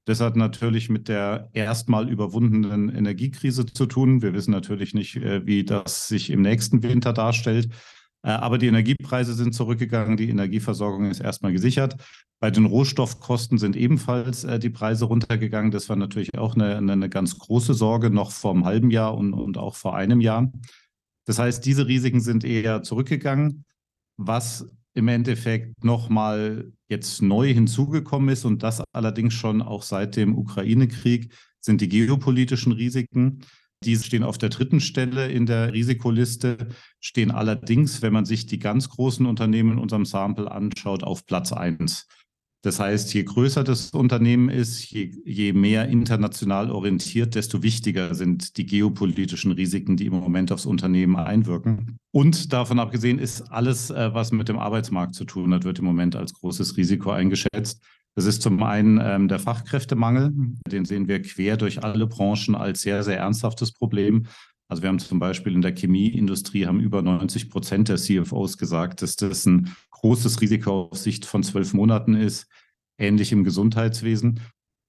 Das 0.04 0.20
hat 0.20 0.36
natürlich 0.36 0.88
mit 0.88 1.08
der 1.08 1.50
erstmal 1.52 2.08
überwundenen 2.08 2.88
Energiekrise 2.88 3.66
zu 3.66 3.86
tun. 3.86 4.22
Wir 4.22 4.34
wissen 4.34 4.50
natürlich 4.50 4.94
nicht, 4.94 5.16
äh, 5.16 5.46
wie 5.46 5.64
das 5.64 6.08
sich 6.08 6.30
im 6.30 6.42
nächsten 6.42 6.82
Winter 6.82 7.12
darstellt. 7.12 7.68
Äh, 8.22 8.30
aber 8.30 8.58
die 8.58 8.66
Energiepreise 8.66 9.34
sind 9.34 9.54
zurückgegangen, 9.54 10.16
die 10.16 10.28
Energieversorgung 10.28 11.10
ist 11.10 11.20
erstmal 11.20 11.52
gesichert. 11.52 11.96
Bei 12.38 12.50
den 12.50 12.66
Rohstoffkosten 12.66 13.58
sind 13.58 13.76
ebenfalls 13.76 14.44
äh, 14.44 14.58
die 14.58 14.70
Preise 14.70 15.06
runtergegangen. 15.06 15.70
Das 15.70 15.88
war 15.88 15.96
natürlich 15.96 16.36
auch 16.36 16.54
eine, 16.54 16.76
eine 16.76 17.08
ganz 17.08 17.38
große 17.38 17.74
Sorge 17.74 18.10
noch 18.10 18.32
vor 18.32 18.52
einem 18.52 18.64
halben 18.64 18.90
Jahr 18.90 19.16
und, 19.16 19.32
und 19.32 19.58
auch 19.58 19.76
vor 19.76 19.96
einem 19.96 20.20
Jahr. 20.20 20.52
Das 21.26 21.38
heißt, 21.38 21.64
diese 21.64 21.86
Risiken 21.86 22.20
sind 22.20 22.44
eher 22.44 22.82
zurückgegangen. 22.82 23.64
Was 24.16 24.68
im 24.94 25.08
Endeffekt 25.08 25.84
nochmal 25.84 26.72
jetzt 26.88 27.22
neu 27.22 27.52
hinzugekommen 27.52 28.30
ist 28.30 28.44
und 28.44 28.62
das 28.62 28.82
allerdings 28.92 29.34
schon 29.34 29.62
auch 29.62 29.82
seit 29.82 30.16
dem 30.16 30.36
Ukraine-Krieg, 30.36 31.32
sind 31.60 31.80
die 31.80 31.88
geopolitischen 31.88 32.72
Risiken. 32.72 33.40
Die 33.82 33.96
stehen 33.96 34.24
auf 34.24 34.36
der 34.36 34.50
dritten 34.50 34.80
Stelle 34.80 35.28
in 35.30 35.46
der 35.46 35.72
Risikoliste, 35.72 36.68
stehen 37.00 37.30
allerdings, 37.30 38.02
wenn 38.02 38.12
man 38.12 38.26
sich 38.26 38.44
die 38.44 38.58
ganz 38.58 38.90
großen 38.90 39.24
Unternehmen 39.24 39.72
in 39.72 39.78
unserem 39.78 40.04
Sample 40.04 40.50
anschaut, 40.50 41.02
auf 41.02 41.24
Platz 41.24 41.52
1. 41.52 42.06
Das 42.62 42.78
heißt, 42.78 43.14
je 43.14 43.22
größer 43.22 43.64
das 43.64 43.90
Unternehmen 43.92 44.50
ist, 44.50 44.90
je, 44.90 45.14
je, 45.24 45.54
mehr 45.54 45.88
international 45.88 46.70
orientiert, 46.70 47.34
desto 47.34 47.62
wichtiger 47.62 48.14
sind 48.14 48.58
die 48.58 48.66
geopolitischen 48.66 49.52
Risiken, 49.52 49.96
die 49.96 50.04
im 50.04 50.12
Moment 50.12 50.52
aufs 50.52 50.66
Unternehmen 50.66 51.16
einwirken. 51.16 51.96
Und 52.10 52.52
davon 52.52 52.78
abgesehen 52.78 53.18
ist 53.18 53.50
alles, 53.50 53.88
äh, 53.88 54.12
was 54.12 54.30
mit 54.30 54.50
dem 54.50 54.58
Arbeitsmarkt 54.58 55.14
zu 55.14 55.24
tun 55.24 55.54
hat, 55.54 55.64
wird 55.64 55.78
im 55.78 55.86
Moment 55.86 56.16
als 56.16 56.34
großes 56.34 56.76
Risiko 56.76 57.12
eingeschätzt. 57.12 57.82
Das 58.20 58.26
ist 58.26 58.42
zum 58.42 58.62
einen 58.62 59.00
ähm, 59.02 59.28
der 59.28 59.38
Fachkräftemangel. 59.38 60.30
Den 60.70 60.84
sehen 60.84 61.08
wir 61.08 61.22
quer 61.22 61.56
durch 61.56 61.82
alle 61.82 62.06
Branchen 62.06 62.54
als 62.54 62.82
sehr, 62.82 63.02
sehr 63.02 63.16
ernsthaftes 63.16 63.72
Problem. 63.72 64.26
Also 64.68 64.82
wir 64.82 64.90
haben 64.90 64.98
zum 64.98 65.18
Beispiel 65.18 65.54
in 65.54 65.62
der 65.62 65.74
Chemieindustrie 65.74 66.66
haben 66.66 66.80
über 66.80 67.00
90 67.00 67.48
Prozent 67.48 67.88
der 67.88 67.96
CFOs 67.96 68.58
gesagt, 68.58 69.00
dass 69.00 69.16
das 69.16 69.46
ein 69.46 69.74
großes 69.92 70.42
Risiko 70.42 70.90
auf 70.90 70.98
Sicht 70.98 71.24
von 71.24 71.42
zwölf 71.42 71.72
Monaten 71.72 72.12
ist, 72.12 72.46
ähnlich 72.98 73.32
im 73.32 73.42
Gesundheitswesen. 73.42 74.40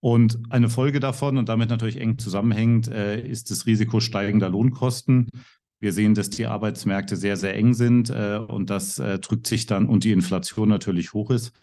Und 0.02 0.38
eine 0.50 0.68
Folge 0.68 1.00
davon 1.00 1.38
und 1.38 1.48
damit 1.48 1.70
natürlich 1.70 2.02
eng 2.02 2.18
zusammenhängend 2.18 2.90
äh, 2.90 3.26
ist 3.26 3.50
das 3.50 3.66
Risiko 3.66 4.02
steigender 4.02 4.50
Lohnkosten. 4.50 5.30
Wir 5.80 5.94
sehen, 5.94 6.16
dass 6.16 6.32
die 6.32 6.48
Arbeitsmärkte 6.48 7.16
sehr, 7.16 7.38
sehr 7.38 7.56
eng 7.56 7.76
sind 7.76 8.10
äh, 8.10 8.42
und 8.46 8.70
das 8.70 9.00
äh, 9.00 9.20
drückt 9.20 9.48
sich 9.48 9.68
dann 9.68 9.88
und 9.88 10.04
die 10.04 10.12
Inflation 10.12 10.68
natürlich 10.68 11.14
hoch 11.14 11.32
ist. 11.32 11.54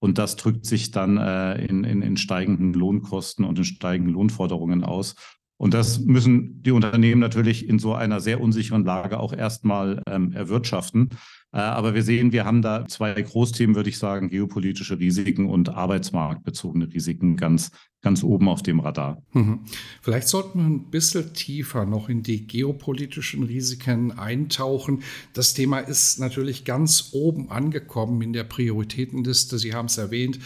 Und 0.00 0.18
das 0.18 0.36
drückt 0.36 0.64
sich 0.64 0.90
dann 0.90 1.16
äh, 1.16 1.64
in, 1.64 1.84
in, 1.84 2.02
in 2.02 2.16
steigenden 2.16 2.72
Lohnkosten 2.72 3.44
und 3.44 3.58
in 3.58 3.64
steigenden 3.64 4.14
Lohnforderungen 4.14 4.84
aus. 4.84 5.16
Und 5.56 5.74
das 5.74 5.98
müssen 6.00 6.62
die 6.62 6.70
Unternehmen 6.70 7.20
natürlich 7.20 7.68
in 7.68 7.80
so 7.80 7.94
einer 7.94 8.20
sehr 8.20 8.40
unsicheren 8.40 8.84
Lage 8.84 9.18
auch 9.18 9.32
erstmal 9.32 10.02
ähm, 10.06 10.32
erwirtschaften. 10.32 11.10
Äh, 11.52 11.58
aber 11.58 11.94
wir 11.94 12.02
sehen, 12.02 12.32
wir 12.32 12.44
haben 12.44 12.60
da 12.60 12.86
zwei 12.86 13.20
Großthemen, 13.20 13.74
würde 13.74 13.88
ich 13.88 13.98
sagen, 13.98 14.28
geopolitische 14.28 14.98
Risiken 14.98 15.46
und 15.46 15.70
arbeitsmarktbezogene 15.70 16.92
Risiken 16.92 17.36
ganz, 17.36 17.70
ganz 18.02 18.22
oben 18.22 18.48
auf 18.48 18.62
dem 18.62 18.80
Radar. 18.80 19.22
Mhm. 19.32 19.60
Vielleicht 20.02 20.28
sollten 20.28 20.58
wir 20.58 20.66
ein 20.66 20.90
bisschen 20.90 21.32
tiefer 21.32 21.86
noch 21.86 22.08
in 22.08 22.22
die 22.22 22.46
geopolitischen 22.46 23.44
Risiken 23.44 24.12
eintauchen. 24.12 25.02
Das 25.32 25.54
Thema 25.54 25.78
ist 25.78 26.20
natürlich 26.20 26.64
ganz 26.64 27.10
oben 27.12 27.50
angekommen 27.50 28.20
in 28.20 28.32
der 28.34 28.44
Prioritätenliste. 28.44 29.58
Sie 29.58 29.74
haben 29.74 29.86
es 29.86 29.96
erwähnt 29.96 30.38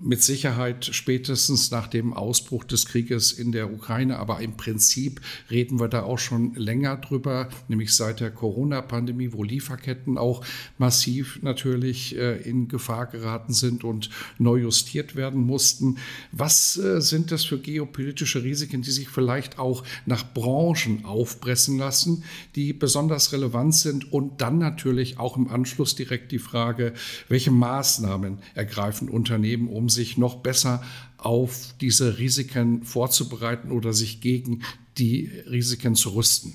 mit 0.00 0.22
Sicherheit 0.22 0.84
spätestens 0.84 1.70
nach 1.70 1.86
dem 1.86 2.12
Ausbruch 2.12 2.64
des 2.64 2.86
Krieges 2.86 3.32
in 3.32 3.52
der 3.52 3.72
Ukraine. 3.72 4.18
Aber 4.18 4.40
im 4.40 4.56
Prinzip 4.56 5.20
reden 5.50 5.80
wir 5.80 5.88
da 5.88 6.02
auch 6.02 6.18
schon 6.18 6.54
länger 6.54 6.96
drüber, 6.96 7.48
nämlich 7.68 7.94
seit 7.94 8.20
der 8.20 8.30
Corona-Pandemie, 8.30 9.32
wo 9.32 9.42
Lieferketten 9.42 10.18
auch 10.18 10.44
massiv 10.76 11.40
natürlich 11.42 12.16
äh, 12.16 12.36
in 12.42 12.68
Gefahr 12.68 13.06
geraten 13.06 13.52
sind 13.52 13.82
und 13.82 14.10
neu 14.38 14.58
justiert 14.58 15.16
werden 15.16 15.44
mussten. 15.44 15.96
Was 16.32 16.76
äh, 16.76 17.00
sind 17.00 17.32
das 17.32 17.44
für 17.44 17.58
geopolitische 17.58 18.44
Risiken, 18.44 18.82
die 18.82 18.90
sich 18.90 19.08
vielleicht 19.08 19.58
auch 19.58 19.84
nach 20.06 20.32
Branchen 20.32 21.04
aufpressen 21.04 21.78
lassen, 21.78 22.24
die 22.54 22.72
besonders 22.72 23.32
relevant 23.32 23.74
sind? 23.74 24.12
Und 24.12 24.40
dann 24.40 24.58
natürlich 24.58 25.18
auch 25.18 25.36
im 25.36 25.48
Anschluss 25.48 25.96
direkt 25.96 26.30
die 26.30 26.38
Frage, 26.38 26.92
welche 27.28 27.50
Maßnahmen 27.50 28.38
ergreifen 28.54 29.08
Unternehmen, 29.08 29.68
um 29.78 29.88
sich 29.88 30.18
noch 30.18 30.36
besser 30.36 30.82
auf 31.16 31.74
diese 31.80 32.18
Risiken 32.18 32.82
vorzubereiten 32.82 33.70
oder 33.70 33.92
sich 33.92 34.20
gegen 34.20 34.62
die 34.98 35.30
Risiken 35.48 35.94
zu 35.94 36.10
rüsten? 36.10 36.52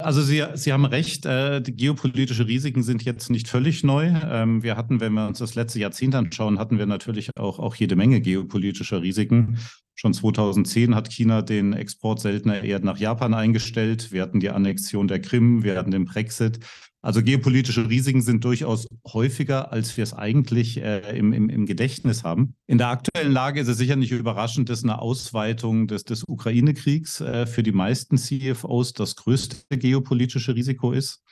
Also 0.00 0.22
Sie, 0.22 0.44
Sie 0.54 0.72
haben 0.72 0.84
recht, 0.84 1.26
äh, 1.26 1.60
geopolitische 1.60 2.46
Risiken 2.46 2.84
sind 2.84 3.02
jetzt 3.02 3.30
nicht 3.30 3.48
völlig 3.48 3.82
neu. 3.82 4.12
Ähm, 4.30 4.62
wir 4.62 4.76
hatten, 4.76 5.00
wenn 5.00 5.12
wir 5.14 5.26
uns 5.26 5.38
das 5.38 5.56
letzte 5.56 5.80
Jahrzehnt 5.80 6.14
anschauen, 6.14 6.60
hatten 6.60 6.78
wir 6.78 6.86
natürlich 6.86 7.36
auch, 7.36 7.58
auch 7.58 7.74
jede 7.74 7.96
Menge 7.96 8.20
geopolitischer 8.20 9.02
Risiken. 9.02 9.58
Schon 9.96 10.14
2010 10.14 10.94
hat 10.94 11.10
China 11.10 11.42
den 11.42 11.72
Export 11.72 12.20
seltener 12.20 12.62
Erden 12.62 12.86
nach 12.86 12.98
Japan 12.98 13.34
eingestellt. 13.34 14.12
Wir 14.12 14.22
hatten 14.22 14.38
die 14.38 14.50
Annexion 14.50 15.08
der 15.08 15.20
Krim, 15.20 15.64
wir 15.64 15.76
hatten 15.76 15.90
den 15.90 16.04
Brexit. 16.04 16.60
Also 17.08 17.22
geopolitische 17.22 17.88
Risiken 17.88 18.20
sind 18.20 18.44
durchaus 18.44 18.86
häufiger, 19.10 19.72
als 19.72 19.96
wir 19.96 20.04
es 20.04 20.12
eigentlich 20.12 20.76
äh, 20.76 21.16
im, 21.16 21.32
im, 21.32 21.48
im, 21.48 21.64
Gedächtnis 21.64 22.22
haben. 22.22 22.54
In 22.66 22.76
der 22.76 22.88
aktuellen 22.88 23.32
Lage 23.32 23.60
ist 23.60 23.68
es 23.68 23.78
sicher 23.78 23.96
nicht 23.96 24.12
überraschend, 24.12 24.68
dass 24.68 24.84
eine 24.84 25.00
Ausweitung 25.00 25.86
des, 25.86 26.04
des 26.04 26.24
Ukraine-Kriegs 26.28 27.22
äh, 27.22 27.46
für 27.46 27.62
die 27.62 27.72
meisten 27.72 28.18
CFOs 28.18 28.92
das 28.92 29.16
größte 29.16 29.78
geopolitische 29.78 30.54
Risiko 30.54 30.92
ist. 30.92 31.22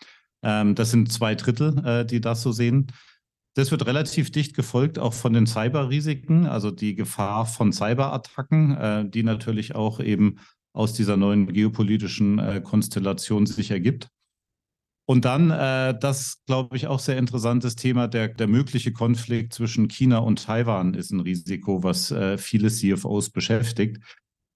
Ähm, 0.42 0.74
das 0.74 0.92
sind 0.92 1.12
zwei 1.12 1.34
Drittel, 1.34 1.76
äh, 1.84 2.06
die 2.06 2.22
das 2.22 2.40
so 2.40 2.52
sehen. 2.52 2.86
Das 3.52 3.70
wird 3.70 3.84
relativ 3.84 4.32
dicht 4.32 4.56
gefolgt 4.56 4.98
auch 4.98 5.12
von 5.12 5.34
den 5.34 5.46
Cyberrisiken, 5.46 6.46
also 6.46 6.70
die 6.70 6.94
Gefahr 6.94 7.44
von 7.44 7.74
Cyberattacken, 7.74 8.76
äh, 8.78 9.10
die 9.10 9.24
natürlich 9.24 9.74
auch 9.74 10.00
eben 10.00 10.36
aus 10.72 10.94
dieser 10.94 11.18
neuen 11.18 11.52
geopolitischen 11.52 12.38
äh, 12.38 12.62
Konstellation 12.64 13.44
sich 13.44 13.70
ergibt. 13.70 14.08
Und 15.08 15.24
dann, 15.24 15.50
äh, 15.50 15.96
das 15.98 16.42
glaube 16.46 16.76
ich 16.76 16.88
auch 16.88 16.98
sehr 16.98 17.16
interessantes 17.16 17.76
Thema, 17.76 18.08
der, 18.08 18.28
der 18.28 18.48
mögliche 18.48 18.92
Konflikt 18.92 19.52
zwischen 19.52 19.86
China 19.88 20.18
und 20.18 20.44
Taiwan 20.44 20.94
ist 20.94 21.12
ein 21.12 21.20
Risiko, 21.20 21.84
was 21.84 22.10
äh, 22.10 22.36
viele 22.38 22.68
CFOs 22.68 23.30
beschäftigt. 23.30 23.98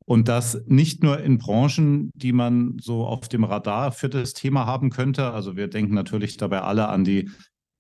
Und 0.05 0.27
das 0.27 0.61
nicht 0.67 1.05
nur 1.05 1.21
in 1.21 1.39
Branchen, 1.39 2.11
die 2.15 2.33
man 2.33 2.79
so 2.81 3.07
auf 3.07 3.29
dem 3.29 3.45
Radar 3.45 3.93
für 3.93 4.09
das 4.09 4.33
Thema 4.33 4.67
haben 4.67 4.91
könnte. 4.91 5.31
Also 5.31 5.57
wir 5.57 5.69
denken 5.69 5.95
natürlich 5.95 6.37
dabei 6.37 6.63
alle 6.63 6.89
an 6.89 7.05
die 7.05 7.31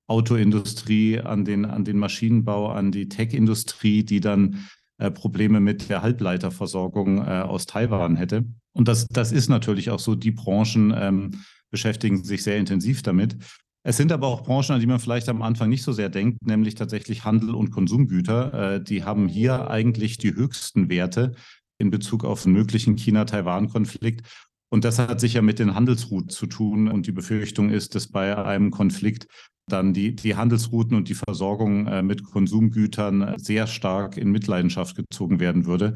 Autoindustrie, 0.07 1.19
an 1.19 1.45
den, 1.45 1.65
an 1.65 1.85
den 1.85 1.99
Maschinenbau, 1.99 2.71
an 2.71 2.93
die 2.93 3.09
Tech-Industrie, 3.09 4.05
die 4.05 4.21
dann 4.21 4.69
äh, 4.99 5.11
Probleme 5.11 5.59
mit 5.59 5.89
der 5.89 6.03
Halbleiterversorgung 6.03 7.19
äh, 7.19 7.41
aus 7.41 7.67
Taiwan 7.67 8.15
hätte. 8.15 8.45
Und 8.73 8.87
das, 8.87 9.09
das 9.09 9.33
ist 9.33 9.49
natürlich 9.49 9.91
auch 9.91 9.99
so 9.99 10.15
die 10.15 10.31
Branchen, 10.31 10.95
ähm, 10.97 11.31
beschäftigen 11.71 12.25
sich 12.25 12.43
sehr 12.43 12.57
intensiv 12.57 13.03
damit. 13.03 13.37
Es 13.83 13.97
sind 13.97 14.13
aber 14.13 14.27
auch 14.27 14.43
Branchen, 14.43 14.75
an 14.75 14.81
die 14.81 14.87
man 14.87 14.99
vielleicht 14.99 15.29
am 15.29 15.41
Anfang 15.41 15.71
nicht 15.71 15.83
so 15.83 15.93
sehr 15.93 16.11
denkt, 16.11 16.47
nämlich 16.47 16.75
tatsächlich 16.75 17.25
Handel 17.25 17.55
und 17.55 17.71
Konsumgüter. 17.71 18.75
Äh, 18.75 18.85
die 18.85 19.05
haben 19.05 19.27
hier 19.27 19.71
eigentlich 19.71 20.19
die 20.19 20.35
höchsten 20.35 20.91
Werte 20.91 21.33
in 21.79 21.91
Bezug 21.91 22.25
auf 22.25 22.45
einen 22.45 22.55
möglichen 22.55 22.97
China-Taiwan-Konflikt. 22.97 24.27
Und 24.71 24.85
das 24.85 24.99
hat 24.99 25.19
sicher 25.19 25.41
mit 25.43 25.59
den 25.59 25.75
Handelsrouten 25.75 26.29
zu 26.29 26.47
tun. 26.47 26.89
Und 26.89 27.07
die 27.07 27.13
Befürchtung 27.13 27.71
ist, 27.71 27.95
dass 27.95 28.09
bei 28.09 28.37
einem 28.37 28.71
Konflikt 28.71 29.27
dann 29.67 29.95
die, 29.95 30.15
die 30.15 30.37
Handelsrouten 30.37 30.97
und 30.97 31.09
die 31.09 31.15
Versorgung 31.15 31.87
äh, 31.87 32.03
mit 32.03 32.25
Konsumgütern 32.25 33.39
sehr 33.39 33.67
stark 33.67 34.17
in 34.19 34.31
Mitleidenschaft 34.31 34.97
gezogen 34.97 35.41
werden 35.41 35.65
würde. 35.65 35.95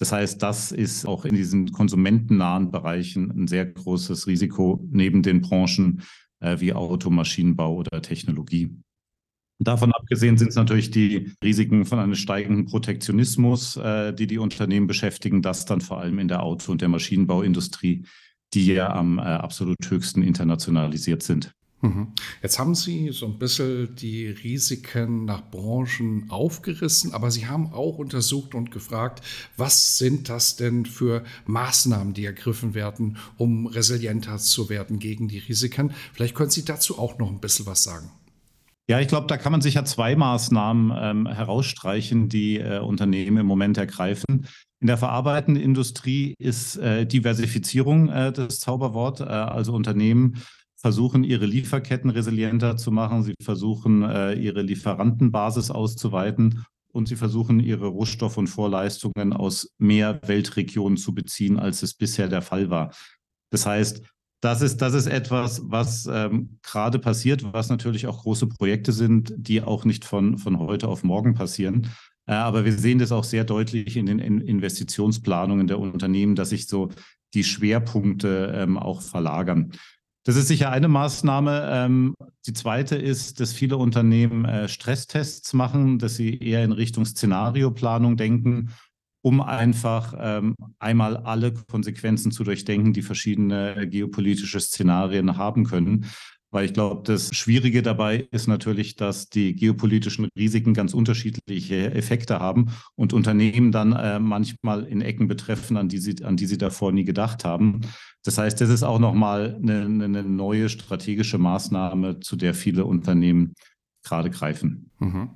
Das 0.00 0.12
heißt, 0.12 0.42
das 0.42 0.72
ist 0.72 1.04
auch 1.04 1.26
in 1.26 1.34
diesen 1.34 1.72
konsumentennahen 1.72 2.70
Bereichen 2.70 3.30
ein 3.30 3.46
sehr 3.46 3.66
großes 3.66 4.26
Risiko 4.26 4.82
neben 4.90 5.22
den 5.22 5.42
Branchen 5.42 6.02
äh, 6.40 6.58
wie 6.58 6.72
Auto, 6.72 7.10
Maschinenbau 7.10 7.76
oder 7.76 8.00
Technologie. 8.00 8.74
Davon 9.62 9.92
abgesehen 9.92 10.38
sind 10.38 10.48
es 10.48 10.54
natürlich 10.56 10.90
die 10.90 11.32
Risiken 11.44 11.84
von 11.84 11.98
einem 11.98 12.14
steigenden 12.14 12.64
Protektionismus, 12.64 13.76
äh, 13.76 14.14
die 14.14 14.26
die 14.26 14.38
Unternehmen 14.38 14.86
beschäftigen, 14.86 15.42
das 15.42 15.66
dann 15.66 15.82
vor 15.82 16.00
allem 16.00 16.18
in 16.18 16.28
der 16.28 16.42
Auto- 16.42 16.72
und 16.72 16.80
der 16.80 16.88
Maschinenbauindustrie, 16.88 18.06
die 18.54 18.66
ja 18.66 18.90
am 18.94 19.18
äh, 19.18 19.22
absolut 19.22 19.76
höchsten 19.90 20.22
internationalisiert 20.22 21.22
sind. 21.22 21.52
Jetzt 22.42 22.58
haben 22.58 22.74
Sie 22.74 23.10
so 23.10 23.24
ein 23.24 23.38
bisschen 23.38 23.94
die 23.96 24.26
Risiken 24.26 25.24
nach 25.24 25.50
Branchen 25.50 26.26
aufgerissen, 26.28 27.14
aber 27.14 27.30
Sie 27.30 27.46
haben 27.46 27.72
auch 27.72 27.96
untersucht 27.96 28.54
und 28.54 28.70
gefragt, 28.70 29.22
was 29.56 29.96
sind 29.96 30.28
das 30.28 30.56
denn 30.56 30.84
für 30.84 31.24
Maßnahmen, 31.46 32.12
die 32.12 32.26
ergriffen 32.26 32.74
werden, 32.74 33.16
um 33.38 33.66
resilienter 33.66 34.36
zu 34.36 34.68
werden 34.68 34.98
gegen 34.98 35.28
die 35.28 35.38
Risiken? 35.38 35.92
Vielleicht 36.12 36.34
können 36.34 36.50
Sie 36.50 36.66
dazu 36.66 36.98
auch 36.98 37.18
noch 37.18 37.30
ein 37.30 37.40
bisschen 37.40 37.64
was 37.64 37.82
sagen. 37.82 38.10
Ja, 38.90 38.98
ich 38.98 39.08
glaube, 39.08 39.28
da 39.28 39.36
kann 39.36 39.52
man 39.52 39.62
sicher 39.62 39.84
zwei 39.84 40.16
Maßnahmen 40.16 40.92
ähm, 40.98 41.26
herausstreichen, 41.28 42.28
die 42.28 42.58
äh, 42.58 42.80
Unternehmen 42.80 43.36
im 43.36 43.46
Moment 43.46 43.78
ergreifen. 43.78 44.48
In 44.80 44.86
der 44.86 44.96
verarbeitenden 44.96 45.62
Industrie 45.62 46.34
ist 46.38 46.76
äh, 46.76 47.06
Diversifizierung 47.06 48.08
äh, 48.08 48.32
das 48.32 48.58
Zauberwort. 48.58 49.20
Äh, 49.20 49.24
also 49.24 49.74
Unternehmen 49.74 50.42
versuchen, 50.80 51.24
ihre 51.24 51.46
Lieferketten 51.46 52.10
resilienter 52.10 52.76
zu 52.76 52.90
machen. 52.90 53.22
Sie 53.22 53.34
versuchen, 53.42 54.02
äh, 54.02 54.34
ihre 54.34 54.62
Lieferantenbasis 54.62 55.70
auszuweiten 55.70 56.64
und 56.92 57.06
sie 57.06 57.16
versuchen, 57.16 57.60
ihre 57.60 57.86
Rohstoff- 57.86 58.38
und 58.38 58.48
Vorleistungen 58.48 59.32
aus 59.32 59.68
mehr 59.78 60.20
Weltregionen 60.26 60.96
zu 60.96 61.14
beziehen, 61.14 61.58
als 61.58 61.82
es 61.82 61.94
bisher 61.94 62.28
der 62.28 62.42
Fall 62.42 62.70
war. 62.70 62.92
Das 63.50 63.66
heißt, 63.66 64.02
das 64.42 64.62
ist, 64.62 64.78
das 64.78 64.94
ist 64.94 65.06
etwas, 65.06 65.60
was 65.64 66.08
ähm, 66.10 66.58
gerade 66.62 66.98
passiert, 66.98 67.52
was 67.52 67.68
natürlich 67.68 68.06
auch 68.06 68.22
große 68.22 68.46
Projekte 68.46 68.92
sind, 68.92 69.34
die 69.36 69.62
auch 69.62 69.84
nicht 69.84 70.06
von, 70.06 70.38
von 70.38 70.58
heute 70.58 70.88
auf 70.88 71.04
morgen 71.04 71.34
passieren. 71.34 71.88
Äh, 72.26 72.32
aber 72.32 72.64
wir 72.64 72.72
sehen 72.72 72.98
das 72.98 73.12
auch 73.12 73.24
sehr 73.24 73.44
deutlich 73.44 73.98
in 73.98 74.06
den 74.06 74.18
Investitionsplanungen 74.18 75.66
der 75.66 75.78
Unternehmen, 75.78 76.36
dass 76.36 76.50
sich 76.50 76.68
so 76.68 76.88
die 77.34 77.44
Schwerpunkte 77.44 78.52
ähm, 78.56 78.78
auch 78.78 79.02
verlagern. 79.02 79.72
Das 80.24 80.36
ist 80.36 80.48
sicher 80.48 80.70
eine 80.70 80.88
Maßnahme. 80.88 81.68
Ähm, 81.72 82.14
die 82.46 82.52
zweite 82.52 82.96
ist, 82.96 83.40
dass 83.40 83.52
viele 83.52 83.78
Unternehmen 83.78 84.44
äh, 84.44 84.68
Stresstests 84.68 85.54
machen, 85.54 85.98
dass 85.98 86.16
sie 86.16 86.38
eher 86.38 86.62
in 86.62 86.72
Richtung 86.72 87.06
Szenarioplanung 87.06 88.16
denken, 88.16 88.70
um 89.22 89.40
einfach 89.40 90.14
ähm, 90.18 90.56
einmal 90.78 91.16
alle 91.16 91.52
Konsequenzen 91.52 92.32
zu 92.32 92.44
durchdenken, 92.44 92.92
die 92.92 93.02
verschiedene 93.02 93.76
äh, 93.76 93.86
geopolitische 93.86 94.60
Szenarien 94.60 95.38
haben 95.38 95.64
können. 95.64 96.06
Weil 96.50 96.64
ich 96.64 96.74
glaube, 96.74 97.02
das 97.04 97.34
Schwierige 97.34 97.82
dabei 97.82 98.28
ist 98.32 98.48
natürlich, 98.48 98.96
dass 98.96 99.28
die 99.28 99.54
geopolitischen 99.54 100.28
Risiken 100.36 100.74
ganz 100.74 100.94
unterschiedliche 100.94 101.94
Effekte 101.94 102.40
haben 102.40 102.72
und 102.96 103.12
Unternehmen 103.12 103.70
dann 103.70 103.92
äh, 103.92 104.18
manchmal 104.18 104.84
in 104.84 105.00
Ecken 105.00 105.28
betreffen, 105.28 105.76
an 105.76 105.88
die, 105.88 105.98
sie, 105.98 106.24
an 106.24 106.36
die 106.36 106.46
sie 106.46 106.58
davor 106.58 106.92
nie 106.92 107.04
gedacht 107.04 107.44
haben. 107.44 107.82
Das 108.24 108.36
heißt, 108.36 108.60
das 108.60 108.68
ist 108.68 108.82
auch 108.82 108.98
nochmal 108.98 109.58
eine, 109.62 109.82
eine 109.84 110.24
neue 110.24 110.68
strategische 110.68 111.38
Maßnahme, 111.38 112.20
zu 112.20 112.36
der 112.36 112.54
viele 112.54 112.84
Unternehmen 112.84 113.54
gerade 114.02 114.30
greifen. 114.30 114.89
Mhm. 115.00 115.30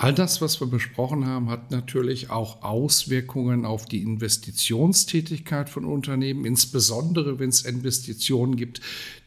All 0.00 0.14
das, 0.14 0.40
was 0.40 0.60
wir 0.60 0.68
besprochen 0.68 1.26
haben, 1.26 1.50
hat 1.50 1.72
natürlich 1.72 2.30
auch 2.30 2.62
Auswirkungen 2.62 3.64
auf 3.64 3.84
die 3.84 4.00
Investitionstätigkeit 4.02 5.68
von 5.68 5.84
Unternehmen, 5.84 6.44
insbesondere 6.44 7.40
wenn 7.40 7.48
es 7.48 7.62
Investitionen 7.62 8.54
gibt, 8.54 8.80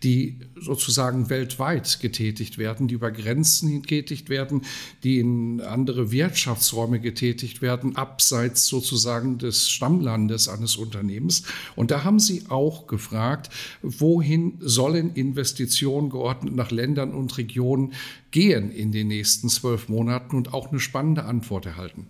die 0.03 0.39
sozusagen 0.57 1.29
weltweit 1.29 1.99
getätigt 1.99 2.57
werden, 2.57 2.87
die 2.87 2.93
über 2.93 3.11
Grenzen 3.11 3.81
getätigt 3.81 4.29
werden, 4.29 4.61
die 5.03 5.19
in 5.19 5.59
andere 5.59 6.11
Wirtschaftsräume 6.11 7.01
getätigt 7.01 7.61
werden, 7.61 7.97
abseits 7.97 8.65
sozusagen 8.67 9.39
des 9.39 9.69
Stammlandes 9.69 10.47
eines 10.47 10.77
Unternehmens. 10.77 11.43
Und 11.75 11.91
da 11.91 12.05
haben 12.05 12.19
Sie 12.19 12.43
auch 12.47 12.87
gefragt, 12.87 13.49
wohin 13.81 14.53
sollen 14.61 15.13
Investitionen 15.15 16.11
geordnet 16.11 16.55
nach 16.55 16.71
Ländern 16.71 17.13
und 17.13 17.37
Regionen 17.37 17.91
gehen 18.31 18.71
in 18.71 18.93
den 18.93 19.09
nächsten 19.09 19.49
zwölf 19.71 19.87
Monaten 19.87 20.35
und 20.35 20.53
auch 20.53 20.69
eine 20.69 20.79
spannende 20.79 21.23
Antwort 21.23 21.65
erhalten. 21.65 22.07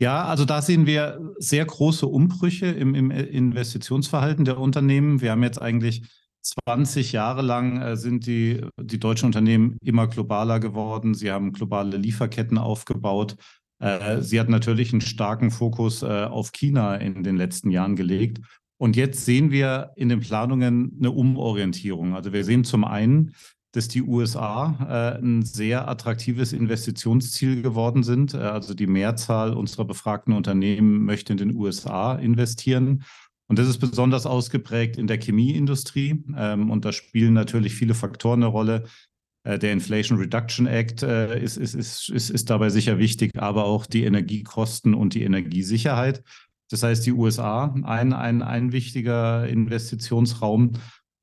Ja, 0.00 0.24
also 0.24 0.44
da 0.44 0.60
sehen 0.60 0.86
wir 0.86 1.20
sehr 1.38 1.64
große 1.64 2.06
Umbrüche 2.06 2.66
im, 2.66 2.96
im 2.96 3.12
Investitionsverhalten 3.12 4.44
der 4.44 4.58
Unternehmen. 4.58 5.20
Wir 5.20 5.30
haben 5.30 5.44
jetzt 5.44 5.62
eigentlich 5.62 6.02
20 6.66 7.12
Jahre 7.12 7.42
lang 7.42 7.80
äh, 7.80 7.96
sind 7.96 8.26
die, 8.26 8.60
die 8.78 8.98
deutschen 8.98 9.26
Unternehmen 9.26 9.78
immer 9.82 10.08
globaler 10.08 10.58
geworden. 10.58 11.14
Sie 11.14 11.30
haben 11.30 11.52
globale 11.52 11.96
Lieferketten 11.96 12.58
aufgebaut. 12.58 13.36
Äh, 13.78 14.20
sie 14.20 14.40
hat 14.40 14.48
natürlich 14.48 14.92
einen 14.92 15.00
starken 15.00 15.52
Fokus 15.52 16.02
äh, 16.02 16.06
auf 16.24 16.50
China 16.50 16.96
in 16.96 17.22
den 17.22 17.36
letzten 17.36 17.70
Jahren 17.70 17.94
gelegt. 17.94 18.40
Und 18.78 18.96
jetzt 18.96 19.24
sehen 19.24 19.52
wir 19.52 19.92
in 19.94 20.08
den 20.08 20.20
Planungen 20.20 20.96
eine 20.98 21.12
Umorientierung. 21.12 22.16
Also 22.16 22.32
wir 22.32 22.44
sehen 22.44 22.64
zum 22.64 22.84
einen, 22.84 23.32
dass 23.74 23.88
die 23.88 24.02
USA 24.02 24.76
äh, 24.88 25.18
ein 25.18 25.42
sehr 25.42 25.88
attraktives 25.88 26.52
Investitionsziel 26.52 27.60
geworden 27.60 28.04
sind. 28.04 28.32
Äh, 28.32 28.38
also 28.38 28.72
die 28.72 28.86
Mehrzahl 28.86 29.52
unserer 29.52 29.84
befragten 29.84 30.32
Unternehmen 30.32 31.04
möchte 31.04 31.32
in 31.32 31.38
den 31.38 31.56
USA 31.56 32.14
investieren. 32.14 33.02
Und 33.48 33.58
das 33.58 33.68
ist 33.68 33.78
besonders 33.78 34.26
ausgeprägt 34.26 34.96
in 34.96 35.08
der 35.08 35.20
Chemieindustrie. 35.20 36.24
Ähm, 36.36 36.70
und 36.70 36.84
da 36.84 36.92
spielen 36.92 37.34
natürlich 37.34 37.74
viele 37.74 37.94
Faktoren 37.94 38.44
eine 38.44 38.46
Rolle. 38.46 38.84
Äh, 39.42 39.58
der 39.58 39.72
Inflation 39.72 40.18
Reduction 40.18 40.68
Act 40.68 41.02
äh, 41.02 41.42
ist, 41.42 41.56
ist, 41.56 41.74
ist, 41.74 42.10
ist, 42.10 42.30
ist 42.30 42.50
dabei 42.50 42.70
sicher 42.70 42.98
wichtig, 42.98 43.32
aber 43.36 43.64
auch 43.64 43.86
die 43.86 44.04
Energiekosten 44.04 44.94
und 44.94 45.14
die 45.14 45.24
Energiesicherheit. 45.24 46.22
Das 46.70 46.84
heißt, 46.84 47.04
die 47.06 47.12
USA, 47.12 47.74
ein, 47.82 48.12
ein, 48.12 48.40
ein 48.40 48.70
wichtiger 48.70 49.48
Investitionsraum. 49.48 50.72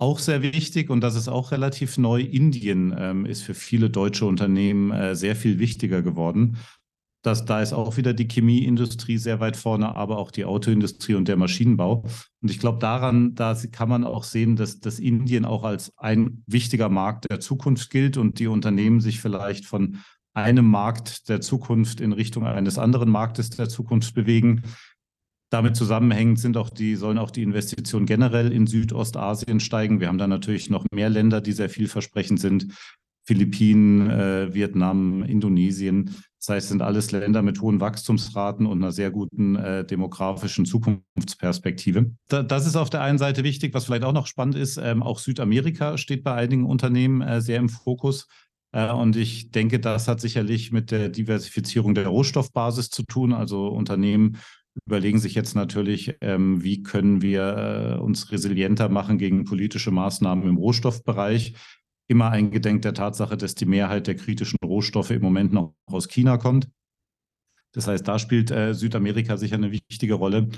Auch 0.02 0.18
sehr 0.18 0.42
wichtig 0.42 0.90
und 0.90 1.02
das 1.02 1.14
ist 1.14 1.28
auch 1.28 1.52
relativ 1.52 2.00
neu. 2.00 2.22
Indien 2.22 2.92
ähm, 2.98 3.24
ist 3.24 3.44
für 3.44 3.54
viele 3.54 3.92
deutsche 3.92 4.26
Unternehmen 4.26 4.90
äh, 4.90 5.16
sehr 5.16 5.36
viel 5.36 5.60
wichtiger 5.60 6.02
geworden. 6.02 6.58
Das, 7.22 7.46
da 7.46 7.62
ist 7.62 7.72
auch 7.72 7.98
wieder 7.98 8.16
die 8.16 8.28
Chemieindustrie 8.28 9.20
sehr 9.20 9.40
weit 9.40 9.56
vorne, 9.56 9.96
aber 9.96 10.18
auch 10.18 10.32
die 10.32 10.44
Autoindustrie 10.44 11.14
und 11.14 11.28
der 11.28 11.38
Maschinenbau. 11.38 12.04
Und 12.42 12.50
ich 12.50 12.58
glaube, 12.58 12.80
daran 12.80 13.36
da 13.36 13.56
kann 13.72 13.90
man 13.90 14.04
auch 14.04 14.24
sehen, 14.24 14.56
dass, 14.56 14.80
dass 14.80 14.98
Indien 14.98 15.46
auch 15.46 15.64
als 15.64 15.96
ein 15.98 16.42
wichtiger 16.48 16.90
Markt 16.90 17.30
der 17.30 17.40
Zukunft 17.40 17.92
gilt 17.92 18.18
und 18.18 18.40
die 18.40 18.48
Unternehmen 18.48 19.02
sich 19.02 19.22
vielleicht 19.22 19.66
von 19.66 20.00
einem 20.34 20.66
Markt 20.66 21.30
der 21.30 21.42
Zukunft 21.42 22.02
in 22.02 22.12
Richtung 22.12 22.48
eines 22.48 22.80
anderen 22.80 23.12
Marktes 23.12 23.52
der 23.52 23.70
Zukunft 23.70 24.16
bewegen. 24.16 24.64
Damit 25.52 25.76
zusammenhängend 25.76 26.40
sind 26.40 26.56
auch 26.56 26.70
die, 26.70 26.96
sollen 26.96 27.18
auch 27.18 27.30
die 27.30 27.44
Investitionen 27.44 28.06
generell 28.06 28.54
in 28.54 28.68
Südostasien 28.68 29.60
steigen. 29.60 30.00
Wir 30.00 30.08
haben 30.08 30.18
da 30.18 30.26
natürlich 30.26 30.70
noch 30.70 30.86
mehr 30.94 31.10
Länder, 31.10 31.42
die 31.42 31.52
sehr 31.52 31.70
vielversprechend 31.70 32.40
sind. 32.40 32.68
Philippinen, 33.24 34.10
äh, 34.10 34.54
Vietnam, 34.54 35.24
Indonesien. 35.24 36.16
Das 36.40 36.50
heißt, 36.50 36.70
sind 36.70 36.82
alles 36.82 37.12
Länder 37.12 37.42
mit 37.42 37.62
hohen 37.62 37.82
Wachstumsraten 37.82 38.66
und 38.66 38.82
einer 38.82 38.94
sehr 38.94 39.12
guten 39.12 39.58
äh, 39.58 39.86
demografischen 39.86 40.66
Zukunftsperspektive. 40.66 42.12
Da, 42.30 42.44
das 42.44 42.66
ist 42.66 42.78
auf 42.78 42.90
der 42.90 43.02
einen 43.02 43.20
Seite 43.20 43.44
wichtig. 43.44 43.74
Was 43.74 43.86
vielleicht 43.86 44.06
auch 44.06 44.14
noch 44.14 44.28
spannend 44.28 44.56
ist, 44.56 44.78
ähm, 44.78 45.04
auch 45.04 45.20
Südamerika 45.20 45.98
steht 45.98 46.24
bei 46.24 46.34
einigen 46.34 46.66
Unternehmen 46.66 47.22
äh, 47.22 47.42
sehr 47.42 47.60
im 47.60 47.70
Fokus. 47.70 48.28
Äh, 48.72 48.90
und 48.92 49.18
ich 49.18 49.52
denke, 49.52 49.80
das 49.80 50.08
hat 50.08 50.22
sicherlich 50.22 50.72
mit 50.72 50.92
der 50.92 51.10
Diversifizierung 51.10 51.94
der 51.94 52.08
Rohstoffbasis 52.08 52.90
zu 52.90 53.04
tun. 53.04 53.34
Also 53.34 53.68
Unternehmen 53.68 54.38
überlegen 54.86 55.20
sich 55.20 55.36
jetzt 55.36 55.56
natürlich, 55.56 56.16
ähm, 56.22 56.64
wie 56.64 56.84
können 56.84 57.22
wir 57.22 57.98
äh, 57.98 58.00
uns 58.00 58.32
resilienter 58.32 58.90
machen 58.90 59.18
gegen 59.18 59.46
politische 59.46 59.92
Maßnahmen 59.92 60.48
im 60.48 60.58
Rohstoffbereich. 60.58 61.56
Immer 62.08 62.30
eingedenk 62.30 62.82
der 62.82 62.94
Tatsache, 62.94 63.38
dass 63.38 63.56
die 63.56 63.66
Mehrheit 63.66 64.08
der 64.08 64.16
kritischen 64.16 64.58
Rohstoffe 64.64 65.12
im 65.12 65.22
Moment 65.22 65.54
noch 65.54 65.74
aus 65.86 66.08
China 66.08 66.38
kommt. 66.38 66.70
Das 67.74 67.88
heißt, 67.88 68.08
da 68.08 68.20
spielt 68.20 68.52
äh, 68.52 68.74
Südamerika 68.74 69.38
sicher 69.38 69.56
eine 69.56 69.72
wichtige 69.72 70.16
Rolle. 70.16 70.50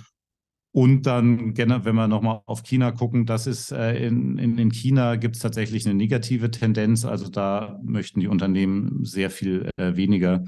Und 0.76 1.04
dann, 1.04 1.56
wenn 1.56 1.95
wir 1.95 2.08
nochmal 2.08 2.41
auf 2.47 2.63
China 2.63 2.91
gucken, 2.91 3.28
das 3.28 3.45
ist 3.45 3.71
äh, 3.71 4.08
in, 4.08 4.39
in, 4.39 4.58
in 4.58 4.71
China 4.71 5.17
gibt 5.17 5.36
es 5.36 5.41
tatsächlich 5.43 5.86
eine 5.86 5.93
negative 5.93 6.49
Tendenz. 6.49 7.06
Also 7.06 7.30
da 7.30 7.80
möchten 7.84 8.19
die 8.19 8.28
Unternehmen 8.28 9.06
sehr 9.06 9.30
viel 9.30 9.69
äh, 9.78 9.95
weniger 9.95 10.43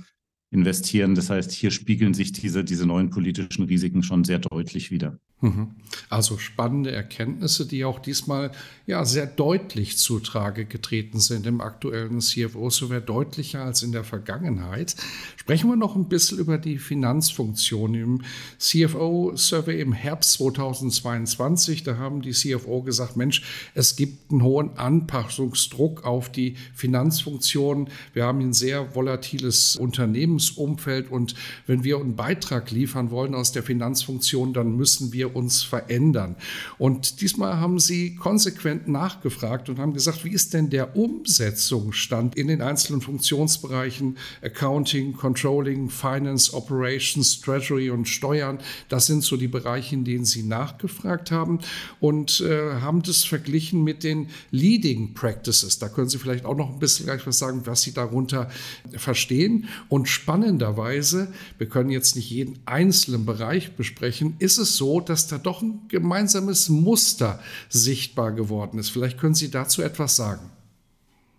investieren. 0.51 1.15
Das 1.15 1.29
heißt, 1.29 1.51
hier 1.51 1.71
spiegeln 1.71 2.13
sich 2.13 2.31
diese, 2.31 2.63
diese 2.63 2.85
neuen 2.85 3.09
politischen 3.09 3.63
Risiken 3.63 4.03
schon 4.03 4.23
sehr 4.23 4.39
deutlich 4.39 4.91
wieder. 4.91 5.19
Mhm. 5.41 5.75
Also 6.09 6.37
spannende 6.37 6.91
Erkenntnisse, 6.91 7.67
die 7.67 7.85
auch 7.85 7.99
diesmal 7.99 8.51
ja 8.87 9.03
sehr 9.05 9.25
deutlich 9.25 9.97
zutrage 9.97 10.65
getreten 10.65 11.19
sind 11.19 11.45
im 11.45 11.61
aktuellen 11.61 12.21
CFO, 12.21 12.69
sogar 12.69 13.01
deutlicher 13.01 13.63
als 13.63 13.83
in 13.83 13.91
der 13.91 14.03
Vergangenheit. 14.03 14.95
Sprechen 15.35 15.69
wir 15.69 15.75
noch 15.75 15.95
ein 15.95 16.07
bisschen 16.07 16.37
über 16.37 16.57
die 16.57 16.77
Finanzfunktion 16.77 17.95
im 17.95 18.21
CFO-Survey 18.59 19.81
im 19.81 19.93
Herbst 19.93 20.33
2022. 20.33 21.83
Da 21.83 21.97
haben 21.97 22.21
die 22.21 22.31
CFO 22.31 22.81
gesagt, 22.81 23.17
Mensch, 23.17 23.43
es 23.73 23.95
gibt 23.95 24.31
einen 24.31 24.43
hohen 24.43 24.77
Anpassungsdruck 24.77 26.05
auf 26.05 26.31
die 26.31 26.55
Finanzfunktion. 26.73 27.89
Wir 28.13 28.25
haben 28.25 28.39
ein 28.39 28.53
sehr 28.53 28.95
volatiles 28.95 29.75
Unternehmensumfeld 29.75 31.11
und 31.11 31.35
wenn 31.67 31.83
wir 31.83 31.99
einen 31.99 32.15
Beitrag 32.15 32.71
liefern 32.71 33.11
wollen 33.11 33.35
aus 33.35 33.51
der 33.51 33.63
Finanzfunktion, 33.63 34.53
dann 34.53 34.75
müssen 34.75 35.13
wir 35.13 35.24
uns 35.29 35.63
verändern. 35.63 36.35
Und 36.77 37.21
diesmal 37.21 37.57
haben 37.57 37.79
Sie 37.79 38.15
konsequent 38.15 38.87
nachgefragt 38.87 39.69
und 39.69 39.79
haben 39.79 39.93
gesagt, 39.93 40.25
wie 40.25 40.31
ist 40.31 40.53
denn 40.53 40.69
der 40.69 40.95
Umsetzungsstand 40.95 42.35
in 42.35 42.47
den 42.47 42.61
einzelnen 42.61 43.01
Funktionsbereichen 43.01 44.17
Accounting, 44.41 45.13
Controlling, 45.13 45.89
Finance, 45.89 46.53
Operations, 46.53 47.41
Treasury 47.41 47.89
und 47.89 48.07
Steuern? 48.07 48.59
Das 48.89 49.05
sind 49.05 49.23
so 49.23 49.37
die 49.37 49.47
Bereiche, 49.47 49.95
in 49.95 50.03
denen 50.03 50.25
Sie 50.25 50.43
nachgefragt 50.43 51.31
haben 51.31 51.59
und 51.99 52.41
äh, 52.41 52.81
haben 52.81 53.01
das 53.01 53.23
verglichen 53.23 53.83
mit 53.83 54.03
den 54.03 54.27
Leading 54.51 55.13
Practices. 55.13 55.79
Da 55.79 55.89
können 55.89 56.09
Sie 56.09 56.17
vielleicht 56.17 56.45
auch 56.45 56.55
noch 56.55 56.71
ein 56.71 56.79
bisschen 56.79 57.05
gleich 57.05 57.25
was 57.25 57.39
sagen, 57.39 57.61
was 57.65 57.81
Sie 57.81 57.93
darunter 57.93 58.49
verstehen. 58.95 59.67
Und 59.89 60.07
spannenderweise, 60.07 61.31
wir 61.57 61.67
können 61.67 61.89
jetzt 61.89 62.15
nicht 62.15 62.29
jeden 62.29 62.59
einzelnen 62.65 63.25
Bereich 63.25 63.75
besprechen, 63.75 64.35
ist 64.39 64.57
es 64.57 64.75
so, 64.75 64.99
dass 64.99 65.14
dass 65.15 65.27
da 65.27 65.37
doch 65.37 65.61
ein 65.61 65.87
gemeinsames 65.87 66.67
Muster 66.67 67.39
sichtbar 67.69 68.33
geworden 68.33 68.77
ist. 68.79 68.89
Vielleicht 68.89 69.17
können 69.17 69.33
Sie 69.33 69.49
dazu 69.49 69.81
etwas 69.81 70.17
sagen. 70.17 70.51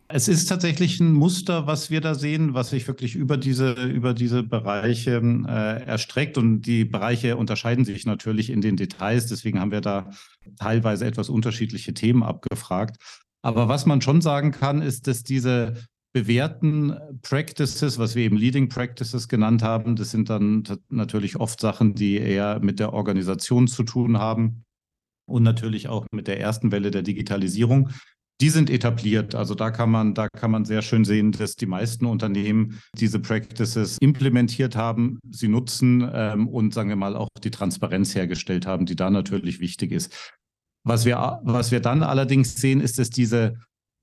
Es 0.08 0.28
ist 0.28 0.46
tatsächlich 0.46 0.98
ein 1.00 1.12
Muster, 1.12 1.66
was 1.66 1.90
wir 1.90 2.00
da 2.00 2.14
sehen, 2.14 2.54
was 2.54 2.70
sich 2.70 2.86
wirklich 2.86 3.16
über 3.16 3.36
diese, 3.36 3.72
über 3.72 4.14
diese 4.14 4.42
Bereiche 4.42 5.20
äh, 5.20 5.82
erstreckt. 5.84 6.38
Und 6.38 6.62
die 6.62 6.86
Bereiche 6.86 7.36
unterscheiden 7.36 7.84
sich 7.84 8.06
natürlich 8.06 8.48
in 8.48 8.62
den 8.62 8.76
Details. 8.76 9.26
Deswegen 9.26 9.60
haben 9.60 9.72
wir 9.72 9.82
da 9.82 10.10
teilweise 10.58 11.04
etwas 11.04 11.28
unterschiedliche 11.28 11.92
Themen 11.92 12.22
abgefragt. 12.22 12.96
Aber 13.42 13.68
was 13.68 13.84
man 13.84 14.00
schon 14.00 14.22
sagen 14.22 14.52
kann, 14.52 14.80
ist, 14.80 15.06
dass 15.06 15.22
diese 15.22 15.74
bewährten 16.16 16.96
Practices, 17.20 17.98
was 17.98 18.14
wir 18.14 18.24
eben 18.24 18.38
Leading 18.38 18.70
Practices 18.70 19.28
genannt 19.28 19.62
haben, 19.62 19.96
das 19.96 20.12
sind 20.12 20.30
dann 20.30 20.64
natürlich 20.88 21.36
oft 21.36 21.60
Sachen, 21.60 21.94
die 21.94 22.16
eher 22.16 22.58
mit 22.60 22.80
der 22.80 22.94
Organisation 22.94 23.68
zu 23.68 23.82
tun 23.82 24.16
haben 24.16 24.64
und 25.28 25.42
natürlich 25.42 25.88
auch 25.88 26.06
mit 26.12 26.26
der 26.26 26.40
ersten 26.40 26.72
Welle 26.72 26.90
der 26.90 27.02
Digitalisierung. 27.02 27.90
Die 28.40 28.48
sind 28.48 28.70
etabliert. 28.70 29.34
Also 29.34 29.54
da 29.54 29.70
kann 29.70 29.90
man, 29.90 30.14
da 30.14 30.28
kann 30.30 30.50
man 30.50 30.64
sehr 30.64 30.80
schön 30.80 31.04
sehen, 31.04 31.32
dass 31.32 31.54
die 31.54 31.66
meisten 31.66 32.06
Unternehmen 32.06 32.80
diese 32.96 33.18
Practices 33.18 33.98
implementiert 34.00 34.74
haben, 34.74 35.18
sie 35.30 35.48
nutzen 35.48 36.10
ähm, 36.14 36.48
und 36.48 36.72
sagen 36.72 36.88
wir 36.88 36.96
mal 36.96 37.14
auch 37.14 37.28
die 37.44 37.50
Transparenz 37.50 38.14
hergestellt 38.14 38.66
haben, 38.66 38.86
die 38.86 38.96
da 38.96 39.10
natürlich 39.10 39.60
wichtig 39.60 39.92
ist. 39.92 40.32
Was 40.82 41.04
wir, 41.04 41.40
was 41.42 41.72
wir 41.72 41.80
dann 41.80 42.02
allerdings 42.02 42.54
sehen, 42.54 42.80
ist, 42.80 42.98
dass 42.98 43.10
diese 43.10 43.58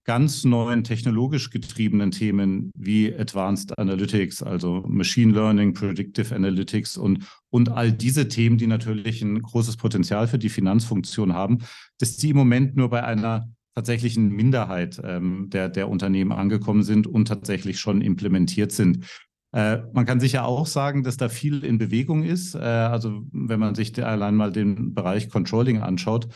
ganz 0.05 0.43
neuen 0.43 0.83
technologisch 0.83 1.49
getriebenen 1.49 2.11
Themen 2.11 2.71
wie 2.75 3.13
Advanced 3.13 3.77
Analytics, 3.77 4.43
also 4.43 4.83
Machine 4.87 5.33
Learning, 5.33 5.73
Predictive 5.73 6.35
Analytics 6.35 6.97
und, 6.97 7.25
und 7.49 7.69
all 7.69 7.91
diese 7.91 8.27
Themen, 8.27 8.57
die 8.57 8.67
natürlich 8.67 9.21
ein 9.21 9.41
großes 9.41 9.77
Potenzial 9.77 10.27
für 10.27 10.39
die 10.39 10.49
Finanzfunktion 10.49 11.33
haben, 11.33 11.59
dass 11.99 12.17
die 12.17 12.31
im 12.31 12.37
Moment 12.37 12.75
nur 12.75 12.89
bei 12.89 13.03
einer 13.03 13.47
tatsächlichen 13.75 14.29
Minderheit 14.29 15.01
ähm, 15.03 15.49
der, 15.49 15.69
der 15.69 15.89
Unternehmen 15.89 16.31
angekommen 16.31 16.83
sind 16.83 17.07
und 17.07 17.27
tatsächlich 17.27 17.79
schon 17.79 18.01
implementiert 18.01 18.71
sind. 18.71 19.05
Äh, 19.51 19.79
man 19.93 20.05
kann 20.05 20.19
sicher 20.19 20.45
auch 20.45 20.65
sagen, 20.65 21.03
dass 21.03 21.17
da 21.17 21.29
viel 21.29 21.63
in 21.63 21.77
Bewegung 21.77 22.23
ist. 22.23 22.55
Äh, 22.55 22.59
also 22.59 23.23
wenn 23.31 23.59
man 23.59 23.75
sich 23.75 24.03
allein 24.03 24.35
mal 24.35 24.51
den 24.51 24.93
Bereich 24.93 25.29
Controlling 25.29 25.81
anschaut, 25.81 26.27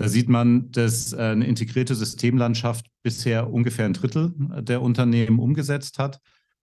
da 0.00 0.08
sieht 0.08 0.30
man, 0.30 0.70
dass 0.72 1.12
äh, 1.12 1.18
eine 1.18 1.46
integrierte 1.46 1.94
Systemlandschaft 1.94 2.86
bisher 3.02 3.52
ungefähr 3.52 3.84
ein 3.84 3.92
Drittel 3.92 4.32
der 4.62 4.80
Unternehmen 4.80 5.38
umgesetzt 5.38 5.98
hat, 5.98 6.20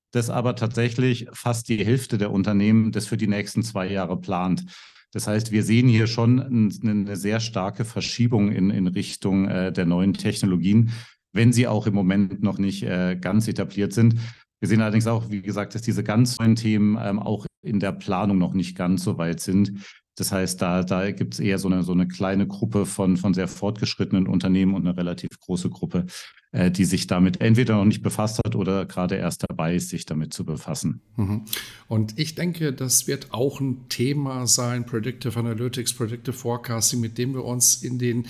dass 0.10 0.32
aber 0.32 0.56
tatsächlich 0.56 1.28
fast 1.34 1.70
die 1.70 1.86
Hälfte 1.86 2.18
der 2.18 2.32
Unternehmen 2.32 2.92
das 2.92 3.06
für 3.06 3.16
die 3.16 3.28
nächsten 3.28 3.62
zwei 3.62 3.92
Jahre 3.92 4.20
plant. 4.20 4.66
Das 5.12 5.28
heißt, 5.28 5.52
wir 5.52 5.64
sehen 5.64 5.88
hier 5.88 6.08
schon 6.08 6.42
eine 6.84 7.16
sehr 7.16 7.40
starke 7.40 7.86
Verschiebung 7.86 8.52
in, 8.52 8.72
in 8.72 8.88
Richtung 8.88 9.48
äh, 9.48 9.72
der 9.72 9.86
neuen 9.86 10.16
Technologien, 10.16 10.90
wenn 11.32 11.54
sie 11.54 11.68
auch 11.68 11.86
im 11.86 11.94
Moment 11.94 12.42
noch 12.42 12.58
nicht 12.58 12.82
äh, 12.82 13.18
ganz 13.22 13.48
etabliert 13.48 13.94
sind. 13.94 14.16
Wir 14.60 14.68
sehen 14.68 14.82
allerdings 14.82 15.06
auch, 15.06 15.30
wie 15.30 15.44
gesagt, 15.44 15.76
dass 15.76 15.84
diese 15.84 16.04
ganz 16.04 16.40
neuen 16.40 16.56
Themen 16.56 16.98
ähm, 17.00 17.20
auch 17.20 17.46
in 17.62 17.80
der 17.80 17.92
Planung 17.92 18.40
noch 18.40 18.56
nicht 18.56 18.76
ganz 18.76 19.04
so 19.04 19.20
weit 19.20 19.42
sind. 19.42 19.74
Das 20.18 20.32
heißt, 20.32 20.62
da, 20.62 20.84
da 20.84 21.12
gibt 21.12 21.36
es 21.36 21.40
eher 21.40 21.60
so 21.60 21.70
eine, 21.70 21.84
so 21.84 21.92
eine 21.92 22.08
kleine 22.08 22.48
Gruppe 22.48 22.86
von, 22.86 23.18
von 23.18 23.34
sehr 23.34 23.48
fortgeschrittenen 23.48 24.28
Unternehmen 24.28 24.74
und 24.74 24.86
eine 24.86 24.98
relativ 24.98 25.30
große 25.40 25.70
Gruppe, 25.70 26.08
äh, 26.52 26.72
die 26.72 26.86
sich 26.86 27.06
damit 27.06 27.40
entweder 27.40 27.76
noch 27.76 27.86
nicht 27.86 28.02
befasst 28.02 28.40
hat 28.44 28.56
oder 28.56 28.86
gerade 28.88 29.16
erst 29.16 29.46
dabei 29.48 29.76
ist, 29.76 29.90
sich 29.90 30.08
damit 30.08 30.34
zu 30.34 30.44
befassen. 30.44 31.02
Mhm. 31.18 31.44
Und 31.88 32.18
ich 32.18 32.34
denke, 32.34 32.74
das 32.74 33.06
wird 33.06 33.32
auch 33.32 33.60
ein 33.60 33.90
Thema 33.90 34.48
sein, 34.48 34.88
Predictive 34.88 35.40
Analytics, 35.40 35.94
Predictive 35.94 36.34
Forecasting, 36.34 37.00
mit 37.00 37.20
dem 37.20 37.36
wir 37.36 37.46
uns 37.46 37.84
in 37.84 38.00
den 38.00 38.26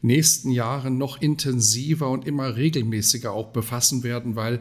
nächsten 0.00 0.52
Jahren 0.52 0.96
noch 0.96 1.20
intensiver 1.20 2.08
und 2.08 2.24
immer 2.24 2.54
regelmäßiger 2.54 3.32
auch 3.32 3.48
befassen 3.48 4.04
werden, 4.04 4.36
weil 4.36 4.60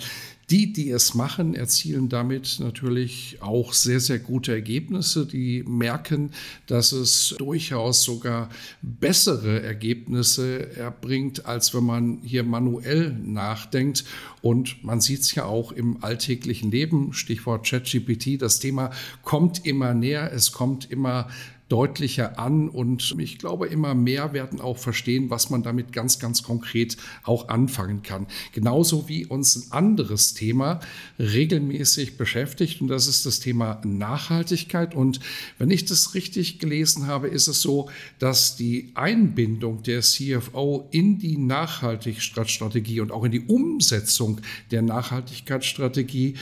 die, 0.51 0.73
die 0.73 0.89
es 0.89 1.13
machen, 1.13 1.55
erzielen 1.55 2.09
damit 2.09 2.57
natürlich 2.59 3.37
auch 3.39 3.71
sehr, 3.71 4.01
sehr 4.01 4.19
gute 4.19 4.51
Ergebnisse. 4.51 5.25
Die 5.25 5.63
merken, 5.63 6.31
dass 6.67 6.91
es 6.91 7.35
durchaus 7.37 8.03
sogar 8.03 8.49
bessere 8.81 9.63
Ergebnisse 9.63 10.75
erbringt, 10.75 11.45
als 11.45 11.73
wenn 11.73 11.85
man 11.85 12.19
hier 12.23 12.43
manuell 12.43 13.13
nachdenkt. 13.23 14.03
Und 14.41 14.83
man 14.83 14.99
sieht 14.99 15.21
es 15.21 15.33
ja 15.35 15.45
auch 15.45 15.71
im 15.71 16.03
alltäglichen 16.03 16.69
Leben, 16.69 17.13
Stichwort 17.13 17.65
ChatGPT, 17.65 18.41
das 18.41 18.59
Thema 18.59 18.91
kommt 19.23 19.65
immer 19.65 19.93
näher, 19.93 20.33
es 20.33 20.51
kommt 20.51 20.91
immer 20.91 21.29
deutlicher 21.71 22.37
an 22.37 22.67
und 22.67 23.15
ich 23.17 23.37
glaube, 23.37 23.67
immer 23.67 23.95
mehr 23.95 24.33
werden 24.33 24.59
auch 24.59 24.77
verstehen, 24.77 25.29
was 25.29 25.49
man 25.49 25.63
damit 25.63 25.93
ganz, 25.93 26.19
ganz 26.19 26.43
konkret 26.43 26.97
auch 27.23 27.47
anfangen 27.47 28.03
kann. 28.03 28.27
Genauso 28.51 29.07
wie 29.07 29.25
uns 29.25 29.55
ein 29.55 29.71
anderes 29.71 30.33
Thema 30.33 30.81
regelmäßig 31.17 32.17
beschäftigt 32.17 32.81
und 32.81 32.89
das 32.89 33.07
ist 33.07 33.25
das 33.25 33.39
Thema 33.39 33.79
Nachhaltigkeit. 33.85 34.93
Und 34.93 35.21
wenn 35.59 35.71
ich 35.71 35.85
das 35.85 36.13
richtig 36.13 36.59
gelesen 36.59 37.07
habe, 37.07 37.29
ist 37.29 37.47
es 37.47 37.61
so, 37.61 37.89
dass 38.19 38.57
die 38.57 38.91
Einbindung 38.95 39.81
der 39.83 40.01
CFO 40.01 40.89
in 40.91 41.19
die 41.19 41.37
Nachhaltigkeitsstrategie 41.37 42.99
und 42.99 43.13
auch 43.13 43.23
in 43.23 43.31
die 43.31 43.45
Umsetzung 43.45 44.41
der 44.71 44.81
Nachhaltigkeitsstrategie 44.81 46.35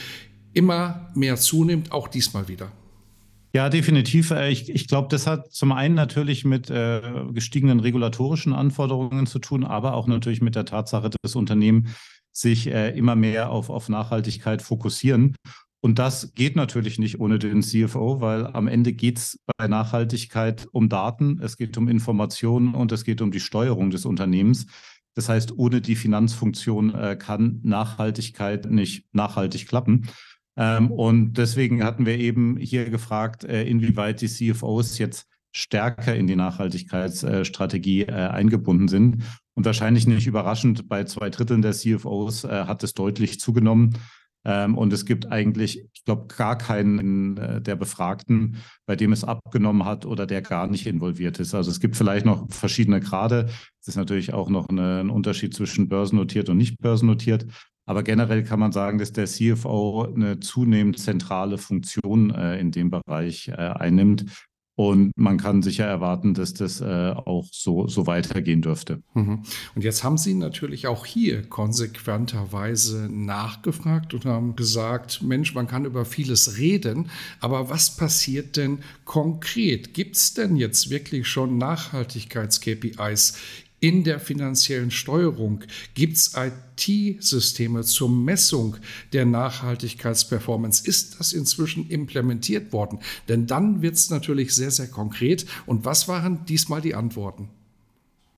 immer 0.54 1.08
mehr 1.14 1.36
zunimmt, 1.36 1.92
auch 1.92 2.08
diesmal 2.08 2.48
wieder. 2.48 2.72
Ja, 3.52 3.68
definitiv. 3.68 4.30
Äh, 4.30 4.50
ich, 4.50 4.70
ich 4.70 4.86
glaube, 4.86 5.08
das 5.08 5.26
hat 5.26 5.52
zum 5.52 5.72
einen 5.72 5.94
natürlich 5.94 6.44
mit 6.44 6.70
äh, 6.70 7.00
gestiegenen 7.32 7.80
regulatorischen 7.80 8.52
Anforderungen 8.52 9.26
zu 9.26 9.38
tun, 9.38 9.64
aber 9.64 9.94
auch 9.94 10.06
natürlich 10.06 10.40
mit 10.40 10.54
der 10.54 10.64
Tatsache, 10.64 11.10
dass 11.22 11.34
Unternehmen 11.34 11.88
sich 12.32 12.68
äh, 12.68 12.96
immer 12.96 13.16
mehr 13.16 13.50
auf, 13.50 13.70
auf 13.70 13.88
Nachhaltigkeit 13.88 14.62
fokussieren. 14.62 15.34
Und 15.82 15.98
das 15.98 16.34
geht 16.34 16.56
natürlich 16.56 16.98
nicht 16.98 17.20
ohne 17.20 17.38
den 17.38 17.62
CFO, 17.62 18.20
weil 18.20 18.46
am 18.46 18.68
Ende 18.68 18.92
geht 18.92 19.18
es 19.18 19.38
bei 19.56 19.66
Nachhaltigkeit 19.66 20.68
um 20.72 20.88
Daten, 20.88 21.40
es 21.42 21.56
geht 21.56 21.76
um 21.78 21.88
Informationen 21.88 22.74
und 22.74 22.92
es 22.92 23.04
geht 23.04 23.22
um 23.22 23.32
die 23.32 23.40
Steuerung 23.40 23.90
des 23.90 24.04
Unternehmens. 24.04 24.66
Das 25.14 25.28
heißt, 25.28 25.58
ohne 25.58 25.80
die 25.80 25.96
Finanzfunktion 25.96 26.94
äh, 26.94 27.16
kann 27.16 27.60
Nachhaltigkeit 27.62 28.70
nicht 28.70 29.06
nachhaltig 29.12 29.66
klappen. 29.66 30.08
Ähm, 30.60 30.90
und 30.90 31.38
deswegen 31.38 31.82
hatten 31.82 32.04
wir 32.04 32.18
eben 32.18 32.58
hier 32.58 32.90
gefragt, 32.90 33.44
äh, 33.44 33.64
inwieweit 33.64 34.20
die 34.20 34.28
CFOs 34.28 34.98
jetzt 34.98 35.26
stärker 35.52 36.14
in 36.14 36.26
die 36.26 36.36
Nachhaltigkeitsstrategie 36.36 38.02
äh, 38.02 38.12
eingebunden 38.12 38.86
sind. 38.86 39.24
Und 39.54 39.64
wahrscheinlich 39.64 40.06
nicht 40.06 40.26
überraschend, 40.26 40.86
bei 40.86 41.04
zwei 41.04 41.30
Dritteln 41.30 41.62
der 41.62 41.72
CFOs 41.72 42.44
äh, 42.44 42.66
hat 42.66 42.84
es 42.84 42.92
deutlich 42.92 43.40
zugenommen. 43.40 43.96
Ähm, 44.44 44.76
und 44.76 44.92
es 44.92 45.06
gibt 45.06 45.32
eigentlich, 45.32 45.82
ich 45.94 46.04
glaube, 46.04 46.26
gar 46.26 46.58
keinen 46.58 47.62
der 47.62 47.76
Befragten, 47.76 48.58
bei 48.84 48.96
dem 48.96 49.12
es 49.12 49.24
abgenommen 49.24 49.86
hat 49.86 50.04
oder 50.04 50.26
der 50.26 50.42
gar 50.42 50.66
nicht 50.66 50.86
involviert 50.86 51.40
ist. 51.40 51.54
Also 51.54 51.70
es 51.70 51.80
gibt 51.80 51.96
vielleicht 51.96 52.26
noch 52.26 52.50
verschiedene 52.50 53.00
Grade. 53.00 53.48
Es 53.80 53.88
ist 53.88 53.96
natürlich 53.96 54.34
auch 54.34 54.50
noch 54.50 54.68
eine, 54.68 55.00
ein 55.00 55.10
Unterschied 55.10 55.54
zwischen 55.54 55.88
börsennotiert 55.88 56.50
und 56.50 56.58
nicht 56.58 56.78
börsennotiert. 56.78 57.46
Aber 57.86 58.02
generell 58.02 58.44
kann 58.44 58.60
man 58.60 58.72
sagen, 58.72 58.98
dass 58.98 59.12
der 59.12 59.26
CFO 59.26 60.04
eine 60.14 60.40
zunehmend 60.40 60.98
zentrale 60.98 61.58
Funktion 61.58 62.30
äh, 62.30 62.58
in 62.58 62.70
dem 62.70 62.90
Bereich 62.90 63.48
äh, 63.48 63.52
einnimmt. 63.54 64.26
Und 64.80 65.12
man 65.14 65.36
kann 65.36 65.60
sicher 65.60 65.84
erwarten, 65.84 66.32
dass 66.32 66.54
das 66.54 66.80
äh, 66.80 67.10
auch 67.10 67.46
so, 67.52 67.86
so 67.86 68.06
weitergehen 68.06 68.62
dürfte. 68.62 69.02
Mhm. 69.12 69.42
Und 69.74 69.84
jetzt 69.84 70.02
haben 70.04 70.16
Sie 70.16 70.32
natürlich 70.32 70.86
auch 70.86 71.04
hier 71.04 71.42
konsequenterweise 71.42 73.10
nachgefragt 73.12 74.14
und 74.14 74.24
haben 74.24 74.56
gesagt, 74.56 75.20
Mensch, 75.20 75.54
man 75.54 75.66
kann 75.66 75.84
über 75.84 76.06
vieles 76.06 76.56
reden, 76.56 77.10
aber 77.40 77.68
was 77.68 77.94
passiert 77.94 78.56
denn 78.56 78.78
konkret? 79.04 79.92
Gibt 79.92 80.16
es 80.16 80.32
denn 80.32 80.56
jetzt 80.56 80.88
wirklich 80.88 81.28
schon 81.28 81.58
Nachhaltigkeits-KPIs 81.58 83.34
in 83.80 84.04
der 84.04 84.20
finanziellen 84.20 84.90
Steuerung 84.90 85.60
gibt 85.94 86.16
es 86.16 86.34
IT-Systeme 86.36 87.82
zur 87.82 88.10
Messung 88.10 88.76
der 89.12 89.24
Nachhaltigkeitsperformance. 89.24 90.86
Ist 90.86 91.18
das 91.18 91.32
inzwischen 91.32 91.88
implementiert 91.88 92.72
worden? 92.72 93.00
Denn 93.28 93.46
dann 93.46 93.82
wird 93.82 93.94
es 93.94 94.10
natürlich 94.10 94.54
sehr, 94.54 94.70
sehr 94.70 94.88
konkret. 94.88 95.46
Und 95.66 95.84
was 95.84 96.08
waren 96.08 96.44
diesmal 96.44 96.82
die 96.82 96.94
Antworten? 96.94 97.48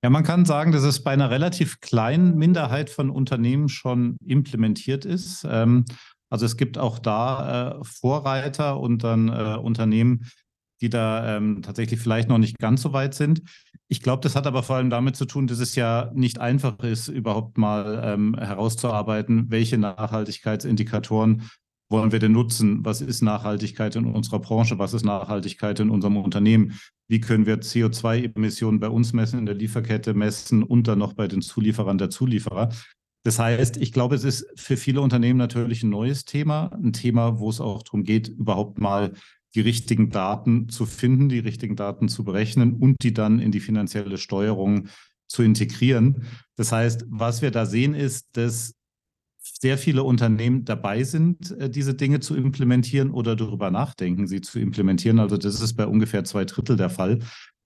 Ja, 0.04 0.10
man 0.10 0.24
kann 0.24 0.44
sagen, 0.44 0.72
dass 0.72 0.82
es 0.82 1.02
bei 1.02 1.12
einer 1.12 1.30
relativ 1.30 1.80
kleinen 1.80 2.36
Minderheit 2.36 2.90
von 2.90 3.10
Unternehmen 3.10 3.68
schon 3.68 4.16
implementiert 4.24 5.04
ist. 5.04 5.46
Ähm, 5.48 5.84
also 6.28 6.46
es 6.46 6.56
gibt 6.56 6.78
auch 6.78 6.98
da 6.98 7.78
äh, 7.80 7.84
Vorreiter 7.84 8.80
und 8.80 9.04
dann 9.04 9.28
äh, 9.28 9.56
Unternehmen, 9.56 10.26
die 10.80 10.90
da 10.90 11.36
ähm, 11.36 11.62
tatsächlich 11.62 12.00
vielleicht 12.00 12.28
noch 12.28 12.38
nicht 12.38 12.58
ganz 12.58 12.82
so 12.82 12.92
weit 12.92 13.14
sind. 13.14 13.42
Ich 13.92 14.00
glaube, 14.00 14.22
das 14.22 14.36
hat 14.36 14.46
aber 14.46 14.62
vor 14.62 14.76
allem 14.76 14.88
damit 14.88 15.16
zu 15.16 15.26
tun, 15.26 15.46
dass 15.46 15.58
es 15.58 15.74
ja 15.74 16.10
nicht 16.14 16.40
einfach 16.40 16.78
ist, 16.78 17.08
überhaupt 17.08 17.58
mal 17.58 18.00
ähm, 18.02 18.34
herauszuarbeiten, 18.38 19.50
welche 19.50 19.76
Nachhaltigkeitsindikatoren 19.76 21.50
wollen 21.90 22.10
wir 22.10 22.18
denn 22.18 22.32
nutzen? 22.32 22.82
Was 22.86 23.02
ist 23.02 23.20
Nachhaltigkeit 23.20 23.94
in 23.96 24.06
unserer 24.06 24.38
Branche? 24.38 24.78
Was 24.78 24.94
ist 24.94 25.04
Nachhaltigkeit 25.04 25.78
in 25.78 25.90
unserem 25.90 26.16
Unternehmen? 26.16 26.80
Wie 27.06 27.20
können 27.20 27.44
wir 27.44 27.60
CO2-Emissionen 27.60 28.80
bei 28.80 28.88
uns 28.88 29.12
messen, 29.12 29.38
in 29.38 29.44
der 29.44 29.56
Lieferkette 29.56 30.14
messen 30.14 30.62
und 30.62 30.88
dann 30.88 30.98
noch 30.98 31.12
bei 31.12 31.28
den 31.28 31.42
Zulieferern 31.42 31.98
der 31.98 32.08
Zulieferer? 32.08 32.70
Das 33.24 33.38
heißt, 33.38 33.76
ich 33.76 33.92
glaube, 33.92 34.14
es 34.14 34.24
ist 34.24 34.46
für 34.58 34.78
viele 34.78 35.02
Unternehmen 35.02 35.38
natürlich 35.38 35.82
ein 35.82 35.90
neues 35.90 36.24
Thema, 36.24 36.70
ein 36.82 36.94
Thema, 36.94 37.38
wo 37.40 37.50
es 37.50 37.60
auch 37.60 37.82
darum 37.82 38.04
geht, 38.04 38.28
überhaupt 38.28 38.80
mal 38.80 39.12
die 39.54 39.60
richtigen 39.60 40.10
Daten 40.10 40.68
zu 40.68 40.86
finden, 40.86 41.28
die 41.28 41.38
richtigen 41.38 41.76
Daten 41.76 42.08
zu 42.08 42.24
berechnen 42.24 42.74
und 42.74 42.96
die 43.02 43.12
dann 43.12 43.38
in 43.38 43.52
die 43.52 43.60
finanzielle 43.60 44.18
Steuerung 44.18 44.88
zu 45.28 45.42
integrieren. 45.42 46.24
Das 46.56 46.72
heißt, 46.72 47.06
was 47.08 47.42
wir 47.42 47.50
da 47.50 47.66
sehen, 47.66 47.94
ist, 47.94 48.36
dass 48.36 48.74
sehr 49.42 49.78
viele 49.78 50.04
Unternehmen 50.04 50.64
dabei 50.64 51.04
sind, 51.04 51.50
äh, 51.58 51.68
diese 51.68 51.94
Dinge 51.94 52.20
zu 52.20 52.36
implementieren 52.36 53.10
oder 53.10 53.36
darüber 53.36 53.70
nachdenken, 53.70 54.26
sie 54.26 54.40
zu 54.40 54.60
implementieren. 54.60 55.18
Also 55.18 55.36
das 55.36 55.60
ist 55.60 55.74
bei 55.74 55.86
ungefähr 55.86 56.24
zwei 56.24 56.44
Drittel 56.44 56.76
der 56.76 56.90
Fall. 56.90 57.20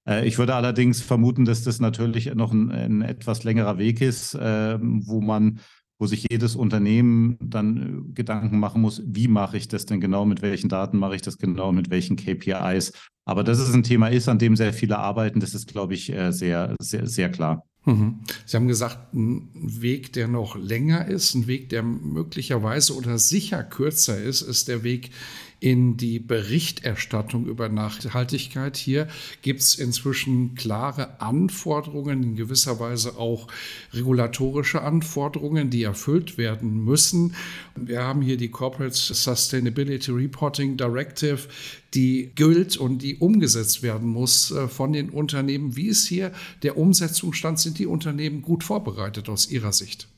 Äh, 0.06 0.26
ich 0.26 0.38
würde 0.38 0.54
allerdings 0.54 1.02
vermuten, 1.02 1.44
dass 1.44 1.64
das 1.64 1.80
natürlich 1.80 2.34
noch 2.34 2.52
ein, 2.52 2.70
ein 2.70 3.02
etwas 3.02 3.44
längerer 3.44 3.78
Weg 3.78 4.00
ist, 4.00 4.36
ähm, 4.40 5.06
wo 5.06 5.20
man 5.20 5.60
wo 5.98 6.06
sich 6.06 6.26
jedes 6.30 6.56
Unternehmen 6.56 7.36
dann 7.40 8.08
äh, 8.08 8.12
Gedanken 8.14 8.58
machen 8.58 8.82
muss, 8.82 9.02
wie 9.06 9.28
mache 9.28 9.56
ich 9.56 9.68
das 9.68 9.86
denn 9.86 10.00
genau, 10.00 10.24
mit 10.24 10.42
welchen 10.42 10.68
Daten 10.68 10.98
mache 10.98 11.16
ich 11.16 11.22
das 11.22 11.38
genau, 11.38 11.72
mit 11.72 11.90
welchen 11.90 12.16
KPIs. 12.16 12.92
Aber 13.24 13.42
dass 13.42 13.58
es 13.58 13.74
ein 13.74 13.82
Thema 13.82 14.08
ist, 14.08 14.28
an 14.28 14.38
dem 14.38 14.56
sehr 14.56 14.72
viele 14.72 14.98
arbeiten, 14.98 15.40
das 15.40 15.54
ist, 15.54 15.66
glaube 15.66 15.94
ich, 15.94 16.12
äh, 16.12 16.32
sehr, 16.32 16.74
sehr, 16.80 17.06
sehr 17.06 17.30
klar. 17.30 17.64
Mhm. 17.86 18.20
Sie 18.44 18.56
haben 18.56 18.68
gesagt, 18.68 19.14
ein 19.14 19.48
Weg, 19.54 20.12
der 20.12 20.28
noch 20.28 20.56
länger 20.56 21.06
ist, 21.06 21.34
ein 21.34 21.46
Weg, 21.46 21.68
der 21.68 21.82
möglicherweise 21.82 22.94
oder 22.96 23.18
sicher 23.18 23.62
kürzer 23.62 24.20
ist, 24.20 24.42
ist 24.42 24.68
der 24.68 24.82
Weg 24.82 25.10
in 25.60 25.96
die 25.96 26.18
Berichterstattung 26.18 27.46
über 27.46 27.68
Nachhaltigkeit. 27.68 28.76
Hier 28.76 29.08
gibt 29.42 29.60
es 29.60 29.74
inzwischen 29.74 30.54
klare 30.54 31.20
Anforderungen, 31.20 32.22
in 32.22 32.36
gewisser 32.36 32.78
Weise 32.78 33.16
auch 33.16 33.48
regulatorische 33.92 34.82
Anforderungen, 34.82 35.70
die 35.70 35.82
erfüllt 35.82 36.36
werden 36.36 36.84
müssen. 36.84 37.34
Wir 37.74 38.02
haben 38.02 38.20
hier 38.20 38.36
die 38.36 38.50
Corporate 38.50 38.94
Sustainability 38.94 40.10
Reporting 40.10 40.76
Directive, 40.76 41.48
die 41.94 42.32
gilt 42.34 42.76
und 42.76 42.98
die 42.98 43.16
umgesetzt 43.16 43.82
werden 43.82 44.08
muss 44.08 44.50
äh, 44.50 44.68
von 44.68 44.92
den 44.92 45.08
Unternehmen. 45.10 45.76
Wie 45.76 45.86
ist 45.86 46.06
hier 46.06 46.32
der 46.62 46.76
Umsetzungsstand? 46.76 47.58
Sind 47.58 47.78
die 47.78 47.86
Unternehmen 47.86 48.42
gut 48.42 48.64
vorbereitet 48.64 49.28
aus 49.28 49.50
Ihrer 49.50 49.72
Sicht? 49.72 50.08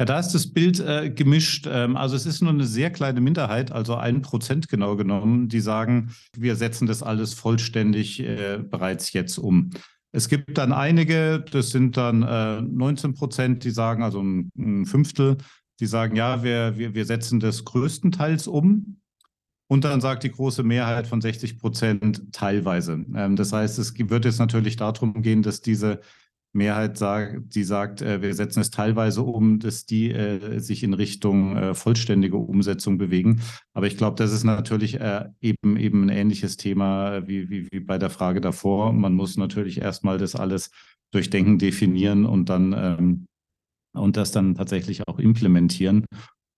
Ja, 0.00 0.06
da 0.06 0.18
ist 0.18 0.32
das 0.32 0.50
Bild 0.50 0.80
äh, 0.80 1.10
gemischt. 1.10 1.68
Ähm, 1.70 1.94
also 1.94 2.16
es 2.16 2.24
ist 2.24 2.40
nur 2.40 2.52
eine 2.52 2.64
sehr 2.64 2.90
kleine 2.90 3.20
Minderheit, 3.20 3.70
also 3.70 3.96
ein 3.96 4.22
Prozent 4.22 4.66
genau 4.68 4.96
genommen, 4.96 5.48
die 5.48 5.60
sagen, 5.60 6.14
wir 6.34 6.56
setzen 6.56 6.86
das 6.86 7.02
alles 7.02 7.34
vollständig 7.34 8.18
äh, 8.20 8.60
bereits 8.62 9.12
jetzt 9.12 9.36
um. 9.36 9.68
Es 10.10 10.30
gibt 10.30 10.56
dann 10.56 10.72
einige, 10.72 11.44
das 11.52 11.68
sind 11.68 11.98
dann 11.98 12.22
äh, 12.22 12.62
19 12.62 13.12
Prozent, 13.12 13.62
die 13.62 13.70
sagen, 13.72 14.02
also 14.02 14.22
ein, 14.22 14.50
ein, 14.56 14.86
Fünftel, 14.86 15.36
die 15.80 15.86
sagen, 15.86 16.16
ja, 16.16 16.42
wir, 16.42 16.78
wir, 16.78 16.94
wir 16.94 17.04
setzen 17.04 17.38
das 17.38 17.66
größtenteils 17.66 18.48
um. 18.48 19.02
Und 19.68 19.84
dann 19.84 20.00
sagt 20.00 20.22
die 20.22 20.32
große 20.32 20.62
Mehrheit 20.62 21.08
von 21.08 21.20
60 21.20 21.58
Prozent 21.58 22.22
teilweise. 22.32 23.04
Ähm, 23.14 23.36
das 23.36 23.52
heißt, 23.52 23.78
es 23.78 23.92
wird 23.98 24.24
jetzt 24.24 24.38
natürlich 24.38 24.76
darum 24.76 25.20
gehen, 25.20 25.42
dass 25.42 25.60
diese 25.60 26.00
Mehrheit 26.52 26.98
sagt, 26.98 27.54
die 27.54 27.64
sagt, 27.64 28.02
äh, 28.02 28.22
wir 28.22 28.34
setzen 28.34 28.60
es 28.60 28.70
teilweise 28.70 29.22
um, 29.22 29.60
dass 29.60 29.86
die 29.86 30.10
äh, 30.10 30.58
sich 30.58 30.82
in 30.82 30.94
Richtung 30.94 31.56
äh, 31.56 31.74
vollständige 31.74 32.36
Umsetzung 32.36 32.98
bewegen. 32.98 33.40
Aber 33.72 33.86
ich 33.86 33.96
glaube, 33.96 34.16
das 34.16 34.32
ist 34.32 34.44
natürlich 34.44 35.00
äh, 35.00 35.28
eben 35.40 35.76
eben 35.76 36.04
ein 36.04 36.08
ähnliches 36.08 36.56
Thema 36.56 37.26
wie, 37.28 37.48
wie, 37.50 37.68
wie 37.70 37.80
bei 37.80 37.98
der 37.98 38.10
Frage 38.10 38.40
davor. 38.40 38.92
Man 38.92 39.14
muss 39.14 39.36
natürlich 39.36 39.80
erstmal 39.80 40.18
das 40.18 40.34
alles 40.34 40.70
durchdenken, 41.12 41.58
definieren 41.58 42.26
und 42.26 42.48
dann 42.48 42.72
ähm, 42.76 43.26
und 43.92 44.16
das 44.16 44.32
dann 44.32 44.54
tatsächlich 44.54 45.06
auch 45.08 45.18
implementieren. 45.18 46.04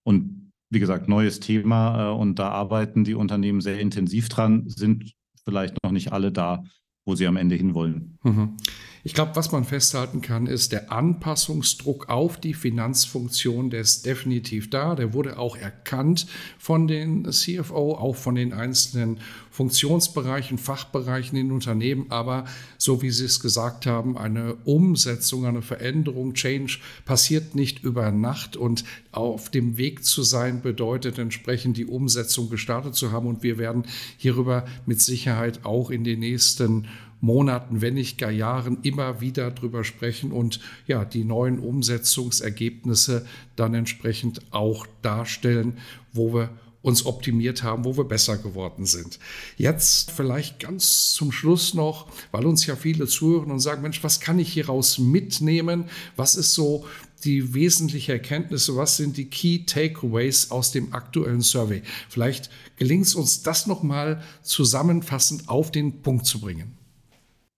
Und 0.05 0.52
wie 0.70 0.81
gesagt, 0.81 1.09
neues 1.09 1.40
Thema 1.40 2.11
äh, 2.11 2.14
und 2.14 2.38
da 2.38 2.48
arbeiten 2.48 3.05
die 3.05 3.14
Unternehmen 3.14 3.61
sehr 3.61 3.78
intensiv 3.78 4.28
dran, 4.28 4.64
sind 4.68 5.12
vielleicht 5.44 5.76
noch 5.83 5.92
nicht 5.92 6.12
alle 6.12 6.33
da, 6.33 6.62
wo 7.05 7.15
sie 7.15 7.27
am 7.27 7.37
Ende 7.37 7.57
hinwollen. 7.57 8.19
Mhm. 8.23 8.57
Ich 9.05 9.15
glaube, 9.15 9.35
was 9.35 9.51
man 9.51 9.65
festhalten 9.65 10.21
kann, 10.21 10.47
ist, 10.47 10.71
der 10.71 10.93
Anpassungsdruck 10.93 12.09
auf 12.09 12.38
die 12.38 12.55
Finanzfunktion, 12.55 13.71
der 13.71 13.81
ist 13.81 14.07
definitiv 14.07 14.71
da. 14.71 14.95
Der 14.95 15.12
wurde 15.12 15.38
auch 15.38 15.57
erkannt 15.57 16.29
von 16.59 16.87
den 16.87 17.31
CFO, 17.33 17.95
auch 17.95 18.15
von 18.15 18.37
den 18.37 18.53
einzelnen 18.53 19.19
Funktionsbereichen, 19.53 20.57
Fachbereichen 20.57 21.38
in 21.38 21.53
Unternehmen. 21.53 22.07
Aber 22.09 22.47
so 22.79 23.03
wie 23.03 23.11
Sie 23.11 23.27
es 23.27 23.38
gesagt 23.38 23.87
haben, 23.87 24.17
eine 24.17 24.55
Umsetzung, 24.65 25.45
eine 25.45 25.62
Veränderung, 25.62 26.33
Change 26.33 26.79
passiert 27.05 27.55
nicht 27.55 27.85
über 27.85 28.11
Nacht. 28.11 28.57
Und 28.57 28.85
auf 29.12 29.51
dem 29.51 29.77
Weg 29.77 30.05
zu 30.05 30.23
sein 30.23 30.62
bedeutet 30.62 31.19
entsprechend 31.19 31.77
die 31.77 31.87
Umsetzung 31.87 32.49
gestartet 32.49 32.95
zu 32.95 33.12
haben. 33.12 33.27
Und 33.27 33.43
wir 33.43 33.59
werden 33.59 33.85
hierüber 34.17 34.65
mit 34.87 35.01
Sicherheit 35.01 35.65
auch 35.65 35.91
in 35.91 36.03
den 36.03 36.21
nächsten 36.21 36.88
Monaten, 37.21 37.81
wenn 37.81 37.95
nicht 37.95 38.19
gar 38.19 38.33
Jahren 38.33 38.79
immer 38.83 39.21
wieder 39.21 39.53
drüber 39.53 39.85
sprechen 39.85 40.33
und 40.33 40.59
ja, 40.88 41.05
die 41.05 41.23
neuen 41.23 41.61
Umsetzungsergebnisse 41.61 43.25
dann 43.55 43.75
entsprechend 43.75 44.41
auch 44.51 44.88
darstellen, 45.03 45.79
wo 46.12 46.35
wir 46.35 46.51
uns 46.83 47.07
optimiert 47.07 47.62
haben, 47.62 47.85
wo 47.85 47.97
wir 47.97 48.05
besser 48.05 48.37
geworden 48.37 48.85
sind. 48.85 49.18
Jetzt 49.57 50.11
vielleicht 50.11 50.61
ganz 50.61 51.12
zum 51.12 51.33
Schluss 51.33 51.75
noch, 51.75 52.09
weil 52.33 52.45
uns 52.45 52.66
ja 52.66 52.77
viele 52.77 53.07
zuhören 53.07 53.51
und 53.51 53.61
sagen, 53.61 53.83
Mensch, 53.83 54.03
was 54.03 54.21
kann 54.21 54.38
ich 54.38 54.53
hieraus 54.53 54.99
mitnehmen? 54.99 55.85
Was 56.16 56.35
ist 56.35 56.55
so 56.55 56.85
die 57.25 57.55
wesentliche 57.55 58.12
Erkenntnisse? 58.12 58.77
Was 58.77 58.97
sind 58.97 59.16
die 59.16 59.27
Key 59.27 59.64
Takeaways 59.64 60.51
aus 60.51 60.73
dem 60.73 60.92
aktuellen 60.92 61.42
Survey? 61.42 61.83
Vielleicht 62.09 62.51
gelingt 62.77 63.07
es 63.07 63.14
uns, 63.14 63.42
das 63.42 63.66
nochmal 63.66 64.23
zusammenfassend 64.42 65.49
auf 65.49 65.71
den 65.71 66.03
Punkt 66.03 66.27
zu 66.27 66.40
bringen. 66.40 66.82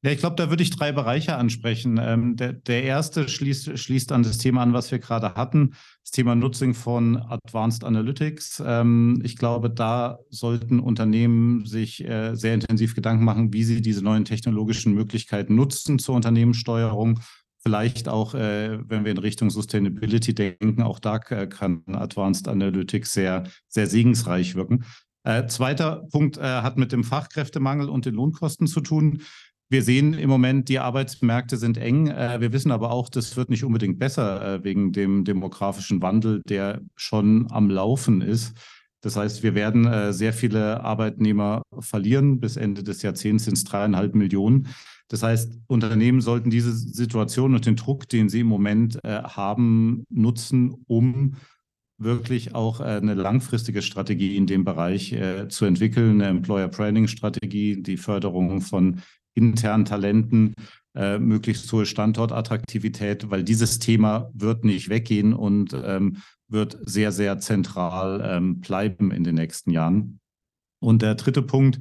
Ja, 0.05 0.11
ich 0.11 0.19
glaube, 0.19 0.37
da 0.37 0.51
würde 0.51 0.62
ich 0.62 0.69
drei 0.69 0.93
Bereiche 0.93 1.37
ansprechen. 1.37 1.99
Ähm, 1.99 2.37
der, 2.37 2.53
der, 2.53 2.83
erste 2.83 3.27
schließt, 3.27 3.79
schließt 3.79 4.12
an 4.12 4.23
das 4.23 4.37
Thema 4.37 4.61
an, 4.62 4.75
was 4.75 4.90
wir 4.90 4.99
gerade 4.99 5.35
hatten, 5.35 5.73
das 6.03 6.11
Thema 6.11 6.35
Nutzung 6.35 6.75
von 6.75 7.17
Advanced 7.17 7.85
Analytics. 7.85 8.62
Ähm, 8.67 9.23
ich 9.25 9.38
glaube, 9.38 9.71
da 9.71 10.19
sollten 10.29 10.79
Unternehmen 10.79 11.64
sich 11.64 12.05
äh, 12.05 12.35
sehr 12.35 12.53
intensiv 12.53 12.95
Gedanken 12.95 13.25
machen, 13.25 13.55
wie 13.55 13.64
sie 13.64 13.81
diese 13.81 14.05
neuen 14.05 14.27
technologischen 14.27 14.93
Möglichkeiten 14.93 15.55
nutzen 15.55 15.99
zur 15.99 16.17
Unternehmenssteuerung. 16.17 17.21
vielleicht 17.62 18.07
auch, 18.07 18.35
äh, 18.35 18.79
wenn 18.87 19.07
wir 19.07 19.12
in 19.12 19.17
Richtung 19.17 19.49
Sustainability 19.49 20.35
denken, 20.35 20.83
auch 20.83 20.99
da 20.99 21.19
kann 21.19 21.83
Advanced 21.87 22.47
Analytics 22.47 23.11
sehr, 23.11 23.45
sehr 23.69 23.87
segensreich 23.87 24.55
wirken. 24.55 24.85
Äh, 25.27 25.47
zweiter 25.47 26.05
Punkt 26.12 26.37
äh, 26.37 26.43
hat 26.43 26.77
mit 26.77 26.93
dem 26.93 27.03
Fachkräftemangel 27.03 27.88
und 27.88 28.05
den 28.05 28.14
Lohnkosten 28.14 28.67
zu 28.67 28.83
tun. 28.83 29.23
Wir 29.70 29.83
sehen 29.83 30.14
im 30.14 30.29
Moment, 30.29 30.68
die 30.68 30.79
Arbeitsmärkte 30.79 31.57
sind 31.57 31.79
eng. 31.79 32.09
Äh, 32.09 32.40
wir 32.40 32.53
wissen 32.53 32.70
aber 32.70 32.90
auch, 32.90 33.09
das 33.09 33.37
wird 33.37 33.48
nicht 33.48 33.64
unbedingt 33.64 33.98
besser 33.98 34.57
äh, 34.57 34.64
wegen 34.64 34.92
dem 34.92 35.24
demografischen 35.24 36.03
Wandel, 36.03 36.42
der 36.46 36.83
schon 36.96 37.50
am 37.50 37.70
Laufen 37.70 38.20
ist. 38.20 38.55
Das 39.00 39.16
heißt, 39.16 39.42
wir 39.42 39.55
werden 39.55 39.87
äh, 39.87 40.12
sehr 40.12 40.33
viele 40.33 40.83
Arbeitnehmer 40.83 41.62
verlieren. 41.79 42.40
Bis 42.40 42.57
Ende 42.57 42.85
des 42.85 43.03
Jahrzehnts 43.03 43.44
sind 43.44 43.57
es 43.57 43.64
dreieinhalb 43.64 44.14
Millionen. 44.14 44.68
Das 45.09 45.22
heißt, 45.22 45.59
Unternehmen 45.66 46.20
sollten 46.20 46.50
diese 46.50 46.72
Situation 46.72 47.55
und 47.55 47.66
den 47.66 47.77
Druck, 47.77 48.09
den 48.09 48.29
sie 48.31 48.40
im 48.40 48.46
Moment 48.46 48.98
haben, 49.05 50.05
nutzen, 50.09 50.74
um 50.87 51.35
wirklich 51.98 52.55
auch 52.55 52.81
eine 52.81 53.12
langfristige 53.12 53.83
Strategie 53.83 54.35
in 54.35 54.46
dem 54.46 54.64
Bereich 54.64 55.14
zu 55.50 55.66
entwickeln, 55.66 56.22
eine 56.22 56.31
Employer 56.31 56.68
Branding 56.68 57.07
Strategie, 57.07 57.83
die 57.83 57.98
Förderung 57.98 58.62
von 58.62 59.03
internen 59.35 59.85
Talenten, 59.85 60.55
äh, 60.94 61.18
möglichst 61.18 61.73
hohe 61.73 61.87
Standortattraktivität, 61.87 63.31
weil 63.31 63.42
dieses 63.42 63.79
Thema 63.79 64.31
wird 64.33 64.64
nicht 64.64 64.88
weggehen 64.88 65.35
und 65.35 65.75
ähm, 65.75 66.18
wird 66.49 66.79
sehr, 66.83 67.11
sehr 67.12 67.38
zentral 67.38 68.23
ähm, 68.25 68.61
bleiben 68.61 69.11
in 69.11 69.25
den 69.25 69.35
nächsten 69.35 69.70
Jahren. 69.70 70.20
Und 70.81 71.03
der 71.03 71.16
dritte 71.16 71.42
Punkt 71.42 71.81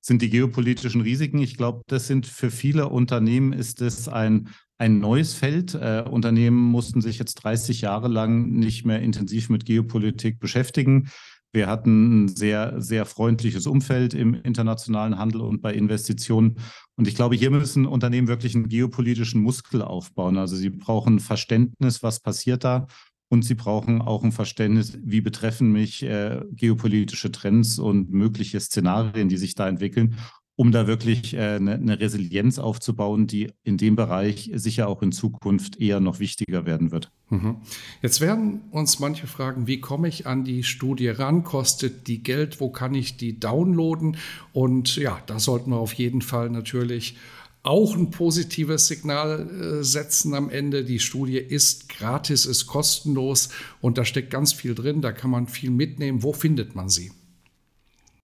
sind 0.00 0.22
die 0.22 0.30
geopolitischen 0.30 1.00
Risiken. 1.00 1.38
Ich 1.38 1.56
glaube, 1.56 1.82
das 1.86 2.06
sind 2.06 2.26
für 2.26 2.50
viele 2.50 2.88
Unternehmen 2.88 3.52
ist 3.52 3.80
es 3.80 4.08
ein, 4.08 4.48
ein 4.78 4.98
neues 4.98 5.34
Feld. 5.34 5.74
Äh, 5.74 6.04
Unternehmen 6.10 6.56
mussten 6.56 7.00
sich 7.00 7.18
jetzt 7.18 7.36
30 7.36 7.82
Jahre 7.82 8.08
lang 8.08 8.50
nicht 8.50 8.84
mehr 8.84 9.00
intensiv 9.00 9.50
mit 9.50 9.66
Geopolitik 9.66 10.40
beschäftigen. 10.40 11.10
Wir 11.52 11.66
hatten 11.66 12.24
ein 12.24 12.28
sehr, 12.28 12.80
sehr 12.80 13.04
freundliches 13.04 13.66
Umfeld 13.66 14.14
im 14.14 14.34
internationalen 14.34 15.18
Handel 15.18 15.40
und 15.40 15.60
bei 15.60 15.74
Investitionen. 15.74 16.58
Und 17.00 17.08
ich 17.08 17.14
glaube, 17.14 17.34
hier 17.34 17.50
müssen 17.50 17.86
Unternehmen 17.86 18.28
wirklich 18.28 18.54
einen 18.54 18.68
geopolitischen 18.68 19.40
Muskel 19.40 19.80
aufbauen. 19.80 20.36
Also 20.36 20.54
sie 20.54 20.68
brauchen 20.68 21.18
Verständnis, 21.18 22.02
was 22.02 22.20
passiert 22.20 22.62
da. 22.62 22.88
Und 23.30 23.42
sie 23.42 23.54
brauchen 23.54 24.02
auch 24.02 24.22
ein 24.22 24.32
Verständnis, 24.32 24.98
wie 25.02 25.22
betreffen 25.22 25.72
mich 25.72 26.02
äh, 26.02 26.42
geopolitische 26.50 27.32
Trends 27.32 27.78
und 27.78 28.10
mögliche 28.10 28.60
Szenarien, 28.60 29.30
die 29.30 29.38
sich 29.38 29.54
da 29.54 29.66
entwickeln 29.66 30.16
um 30.60 30.72
da 30.72 30.86
wirklich 30.86 31.32
äh, 31.32 31.56
eine, 31.56 31.72
eine, 31.72 32.00
Resilienz 32.00 32.58
aufzubauen, 32.58 33.26
die 33.26 33.50
in 33.64 33.78
dem 33.78 33.96
Bereich 33.96 34.50
sicher 34.52 34.88
auch 34.88 35.00
in 35.00 35.10
Zukunft 35.10 35.80
eher 35.80 36.00
noch 36.00 36.18
wichtiger 36.18 36.66
werden 36.66 36.92
wird. 36.92 37.10
Mhm. 37.30 37.56
Jetzt 38.02 38.20
werden 38.20 38.60
uns 38.70 38.98
manche 38.98 39.26
fragen, 39.26 39.66
wie 39.66 39.80
komme 39.80 40.06
ich 40.06 40.26
an 40.26 40.44
die 40.44 40.62
Studie 40.62 41.08
ran? 41.08 41.44
Kostet 41.44 42.08
die 42.08 42.22
Geld? 42.22 42.60
Wo 42.60 42.68
kann 42.68 42.94
ich 42.94 43.16
die 43.16 43.40
downloaden? 43.40 44.18
Und 44.52 44.96
ja, 44.96 45.22
da 45.24 45.38
sollten 45.38 45.70
wir 45.70 45.78
auf 45.78 45.94
jeden 45.94 46.20
Fall 46.20 46.50
natürlich 46.50 47.16
auch 47.62 47.96
ein 47.96 48.10
positives 48.10 48.86
Signal 48.86 49.48
äh, 49.80 49.82
setzen 49.82 50.34
am 50.34 50.50
Ende. 50.50 50.84
Die 50.84 50.98
Studie 50.98 51.38
ist 51.38 51.88
gratis, 51.88 52.44
ist 52.44 52.66
kostenlos 52.66 53.48
und 53.80 53.96
da 53.96 54.04
steckt 54.04 54.28
ganz 54.28 54.52
viel 54.52 54.74
drin. 54.74 55.00
Da 55.00 55.12
kann 55.12 55.30
man 55.30 55.46
viel 55.46 55.70
mitnehmen. 55.70 56.22
Wo 56.22 56.34
findet 56.34 56.74
man 56.74 56.90
sie? 56.90 57.12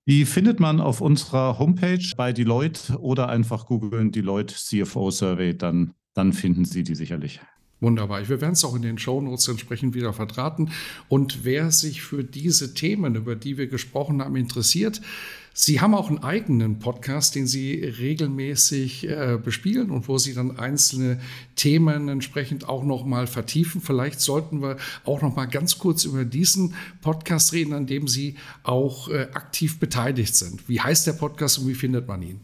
Die 0.08 0.24
findet 0.24 0.60
man 0.60 0.80
auf 0.80 1.00
unserer 1.00 1.58
Homepage 1.58 2.12
bei 2.16 2.32
Deloitte 2.32 3.00
oder 3.00 3.28
einfach 3.28 3.66
googeln 3.66 4.12
Deloitte 4.12 4.54
CFO 4.54 5.10
Survey, 5.10 5.56
dann, 5.56 5.94
dann 6.14 6.32
finden 6.32 6.64
Sie 6.64 6.84
die 6.84 6.94
sicherlich. 6.94 7.40
Wunderbar. 7.80 8.26
Wir 8.26 8.40
werden 8.40 8.54
es 8.54 8.64
auch 8.64 8.74
in 8.74 8.82
den 8.82 8.96
Shownotes 8.96 9.48
entsprechend 9.48 9.94
wieder 9.94 10.14
verdrahten. 10.14 10.70
Und 11.08 11.44
wer 11.44 11.70
sich 11.70 12.00
für 12.00 12.24
diese 12.24 12.72
Themen, 12.72 13.16
über 13.16 13.36
die 13.36 13.58
wir 13.58 13.66
gesprochen 13.66 14.22
haben, 14.22 14.36
interessiert, 14.36 15.02
Sie 15.58 15.80
haben 15.80 15.94
auch 15.94 16.08
einen 16.08 16.22
eigenen 16.22 16.80
Podcast, 16.80 17.34
den 17.34 17.46
Sie 17.46 17.82
regelmäßig 17.82 19.08
äh, 19.08 19.38
bespielen 19.42 19.90
und 19.90 20.06
wo 20.06 20.18
Sie 20.18 20.34
dann 20.34 20.58
einzelne 20.58 21.18
Themen 21.54 22.08
entsprechend 22.08 22.68
auch 22.68 22.84
noch 22.84 23.06
mal 23.06 23.26
vertiefen. 23.26 23.80
Vielleicht 23.80 24.20
sollten 24.20 24.60
wir 24.60 24.76
auch 25.04 25.22
noch 25.22 25.34
mal 25.34 25.46
ganz 25.46 25.78
kurz 25.78 26.04
über 26.04 26.26
diesen 26.26 26.74
Podcast 27.00 27.54
reden, 27.54 27.72
an 27.72 27.86
dem 27.86 28.06
Sie 28.06 28.36
auch 28.64 29.08
äh, 29.08 29.28
aktiv 29.32 29.80
beteiligt 29.80 30.34
sind. 30.34 30.68
Wie 30.68 30.80
heißt 30.80 31.06
der 31.06 31.14
Podcast 31.14 31.58
und 31.58 31.68
wie 31.68 31.74
findet 31.74 32.06
man 32.06 32.20
ihn? 32.20 32.40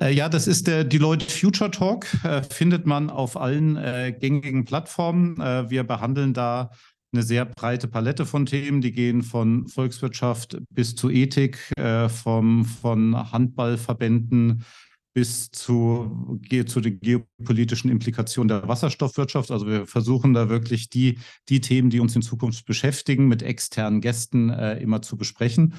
Äh, 0.00 0.12
ja, 0.12 0.28
das 0.28 0.46
ist 0.46 0.66
der 0.66 0.84
Deloitte 0.84 1.26
Future 1.26 1.70
Talk. 1.70 2.06
Äh, 2.24 2.42
findet 2.42 2.86
man 2.86 3.10
auf 3.10 3.36
allen 3.36 3.76
äh, 3.76 4.14
gängigen 4.18 4.64
Plattformen. 4.64 5.36
Wir 5.68 5.84
behandeln 5.84 6.34
da 6.34 6.70
eine 7.12 7.22
sehr 7.22 7.44
breite 7.44 7.88
Palette 7.88 8.24
von 8.24 8.46
Themen, 8.46 8.80
die 8.80 8.92
gehen 8.92 9.22
von 9.22 9.68
Volkswirtschaft 9.68 10.58
bis 10.70 10.94
zu 10.94 11.10
Ethik, 11.10 11.58
vom, 12.08 12.64
von 12.64 13.32
Handballverbänden 13.32 14.64
bis 15.14 15.50
zu, 15.50 16.40
zu 16.66 16.80
den 16.80 17.00
geopolitischen 17.00 17.90
Implikationen 17.90 18.48
der 18.48 18.66
Wasserstoffwirtschaft. 18.66 19.50
Also 19.50 19.66
wir 19.66 19.86
versuchen 19.86 20.32
da 20.32 20.48
wirklich 20.48 20.88
die, 20.88 21.18
die 21.50 21.60
Themen, 21.60 21.90
die 21.90 22.00
uns 22.00 22.16
in 22.16 22.22
Zukunft 22.22 22.64
beschäftigen, 22.64 23.28
mit 23.28 23.42
externen 23.42 24.00
Gästen 24.00 24.48
äh, 24.48 24.78
immer 24.78 25.02
zu 25.02 25.18
besprechen. 25.18 25.74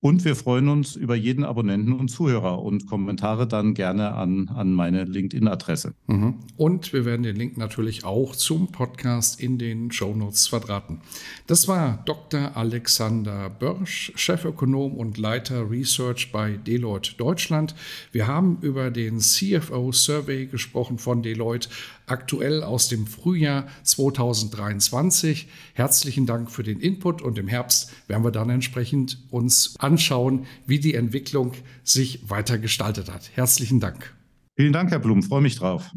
Und 0.00 0.24
wir 0.26 0.36
freuen 0.36 0.68
uns 0.68 0.94
über 0.94 1.16
jeden 1.16 1.42
Abonnenten 1.42 1.94
und 1.94 2.08
Zuhörer 2.08 2.62
und 2.62 2.86
Kommentare 2.86 3.48
dann 3.48 3.72
gerne 3.72 4.12
an, 4.12 4.48
an 4.54 4.72
meine 4.72 5.04
LinkedIn-Adresse. 5.04 5.94
Mhm. 6.06 6.34
Und 6.56 6.92
wir 6.92 7.06
werden 7.06 7.22
den 7.22 7.34
Link 7.34 7.56
natürlich 7.56 8.04
auch 8.04 8.36
zum 8.36 8.70
Podcast 8.70 9.40
in 9.40 9.56
den 9.58 9.90
Shownotes 9.90 10.48
verdrahten. 10.48 11.00
Das 11.46 11.66
war 11.66 12.02
Dr. 12.04 12.56
Alexander 12.56 13.48
Börsch, 13.48 14.12
Chefökonom 14.16 14.94
und 14.94 15.16
Leiter 15.16 15.70
Research 15.70 16.30
bei 16.30 16.58
Deloitte 16.58 17.16
Deutschland. 17.16 17.74
Wir 18.12 18.26
haben 18.26 18.58
über 18.60 18.90
den 18.90 19.18
CFO 19.18 19.92
Survey 19.92 20.46
gesprochen 20.46 20.98
von 20.98 21.22
Deloitte, 21.22 21.70
aktuell 22.06 22.62
aus 22.62 22.88
dem 22.88 23.06
Frühjahr 23.06 23.66
2023. 23.82 25.48
Herzlichen 25.74 26.26
Dank 26.26 26.50
für 26.50 26.62
den 26.62 26.80
Input 26.80 27.22
und 27.22 27.38
im 27.38 27.48
Herbst 27.48 27.92
werden 28.06 28.24
wir 28.24 28.30
dann 28.30 28.50
entsprechend 28.50 29.18
uns 29.30 29.74
anschauen, 29.78 30.46
wie 30.66 30.78
die 30.78 30.94
Entwicklung 30.94 31.52
sich 31.84 32.28
weiter 32.28 32.58
gestaltet 32.58 33.12
hat. 33.12 33.30
Herzlichen 33.34 33.80
Dank. 33.80 34.14
Vielen 34.56 34.72
Dank, 34.72 34.90
Herr 34.90 35.00
Blum. 35.00 35.22
Freue 35.22 35.42
mich 35.42 35.56
drauf. 35.56 35.90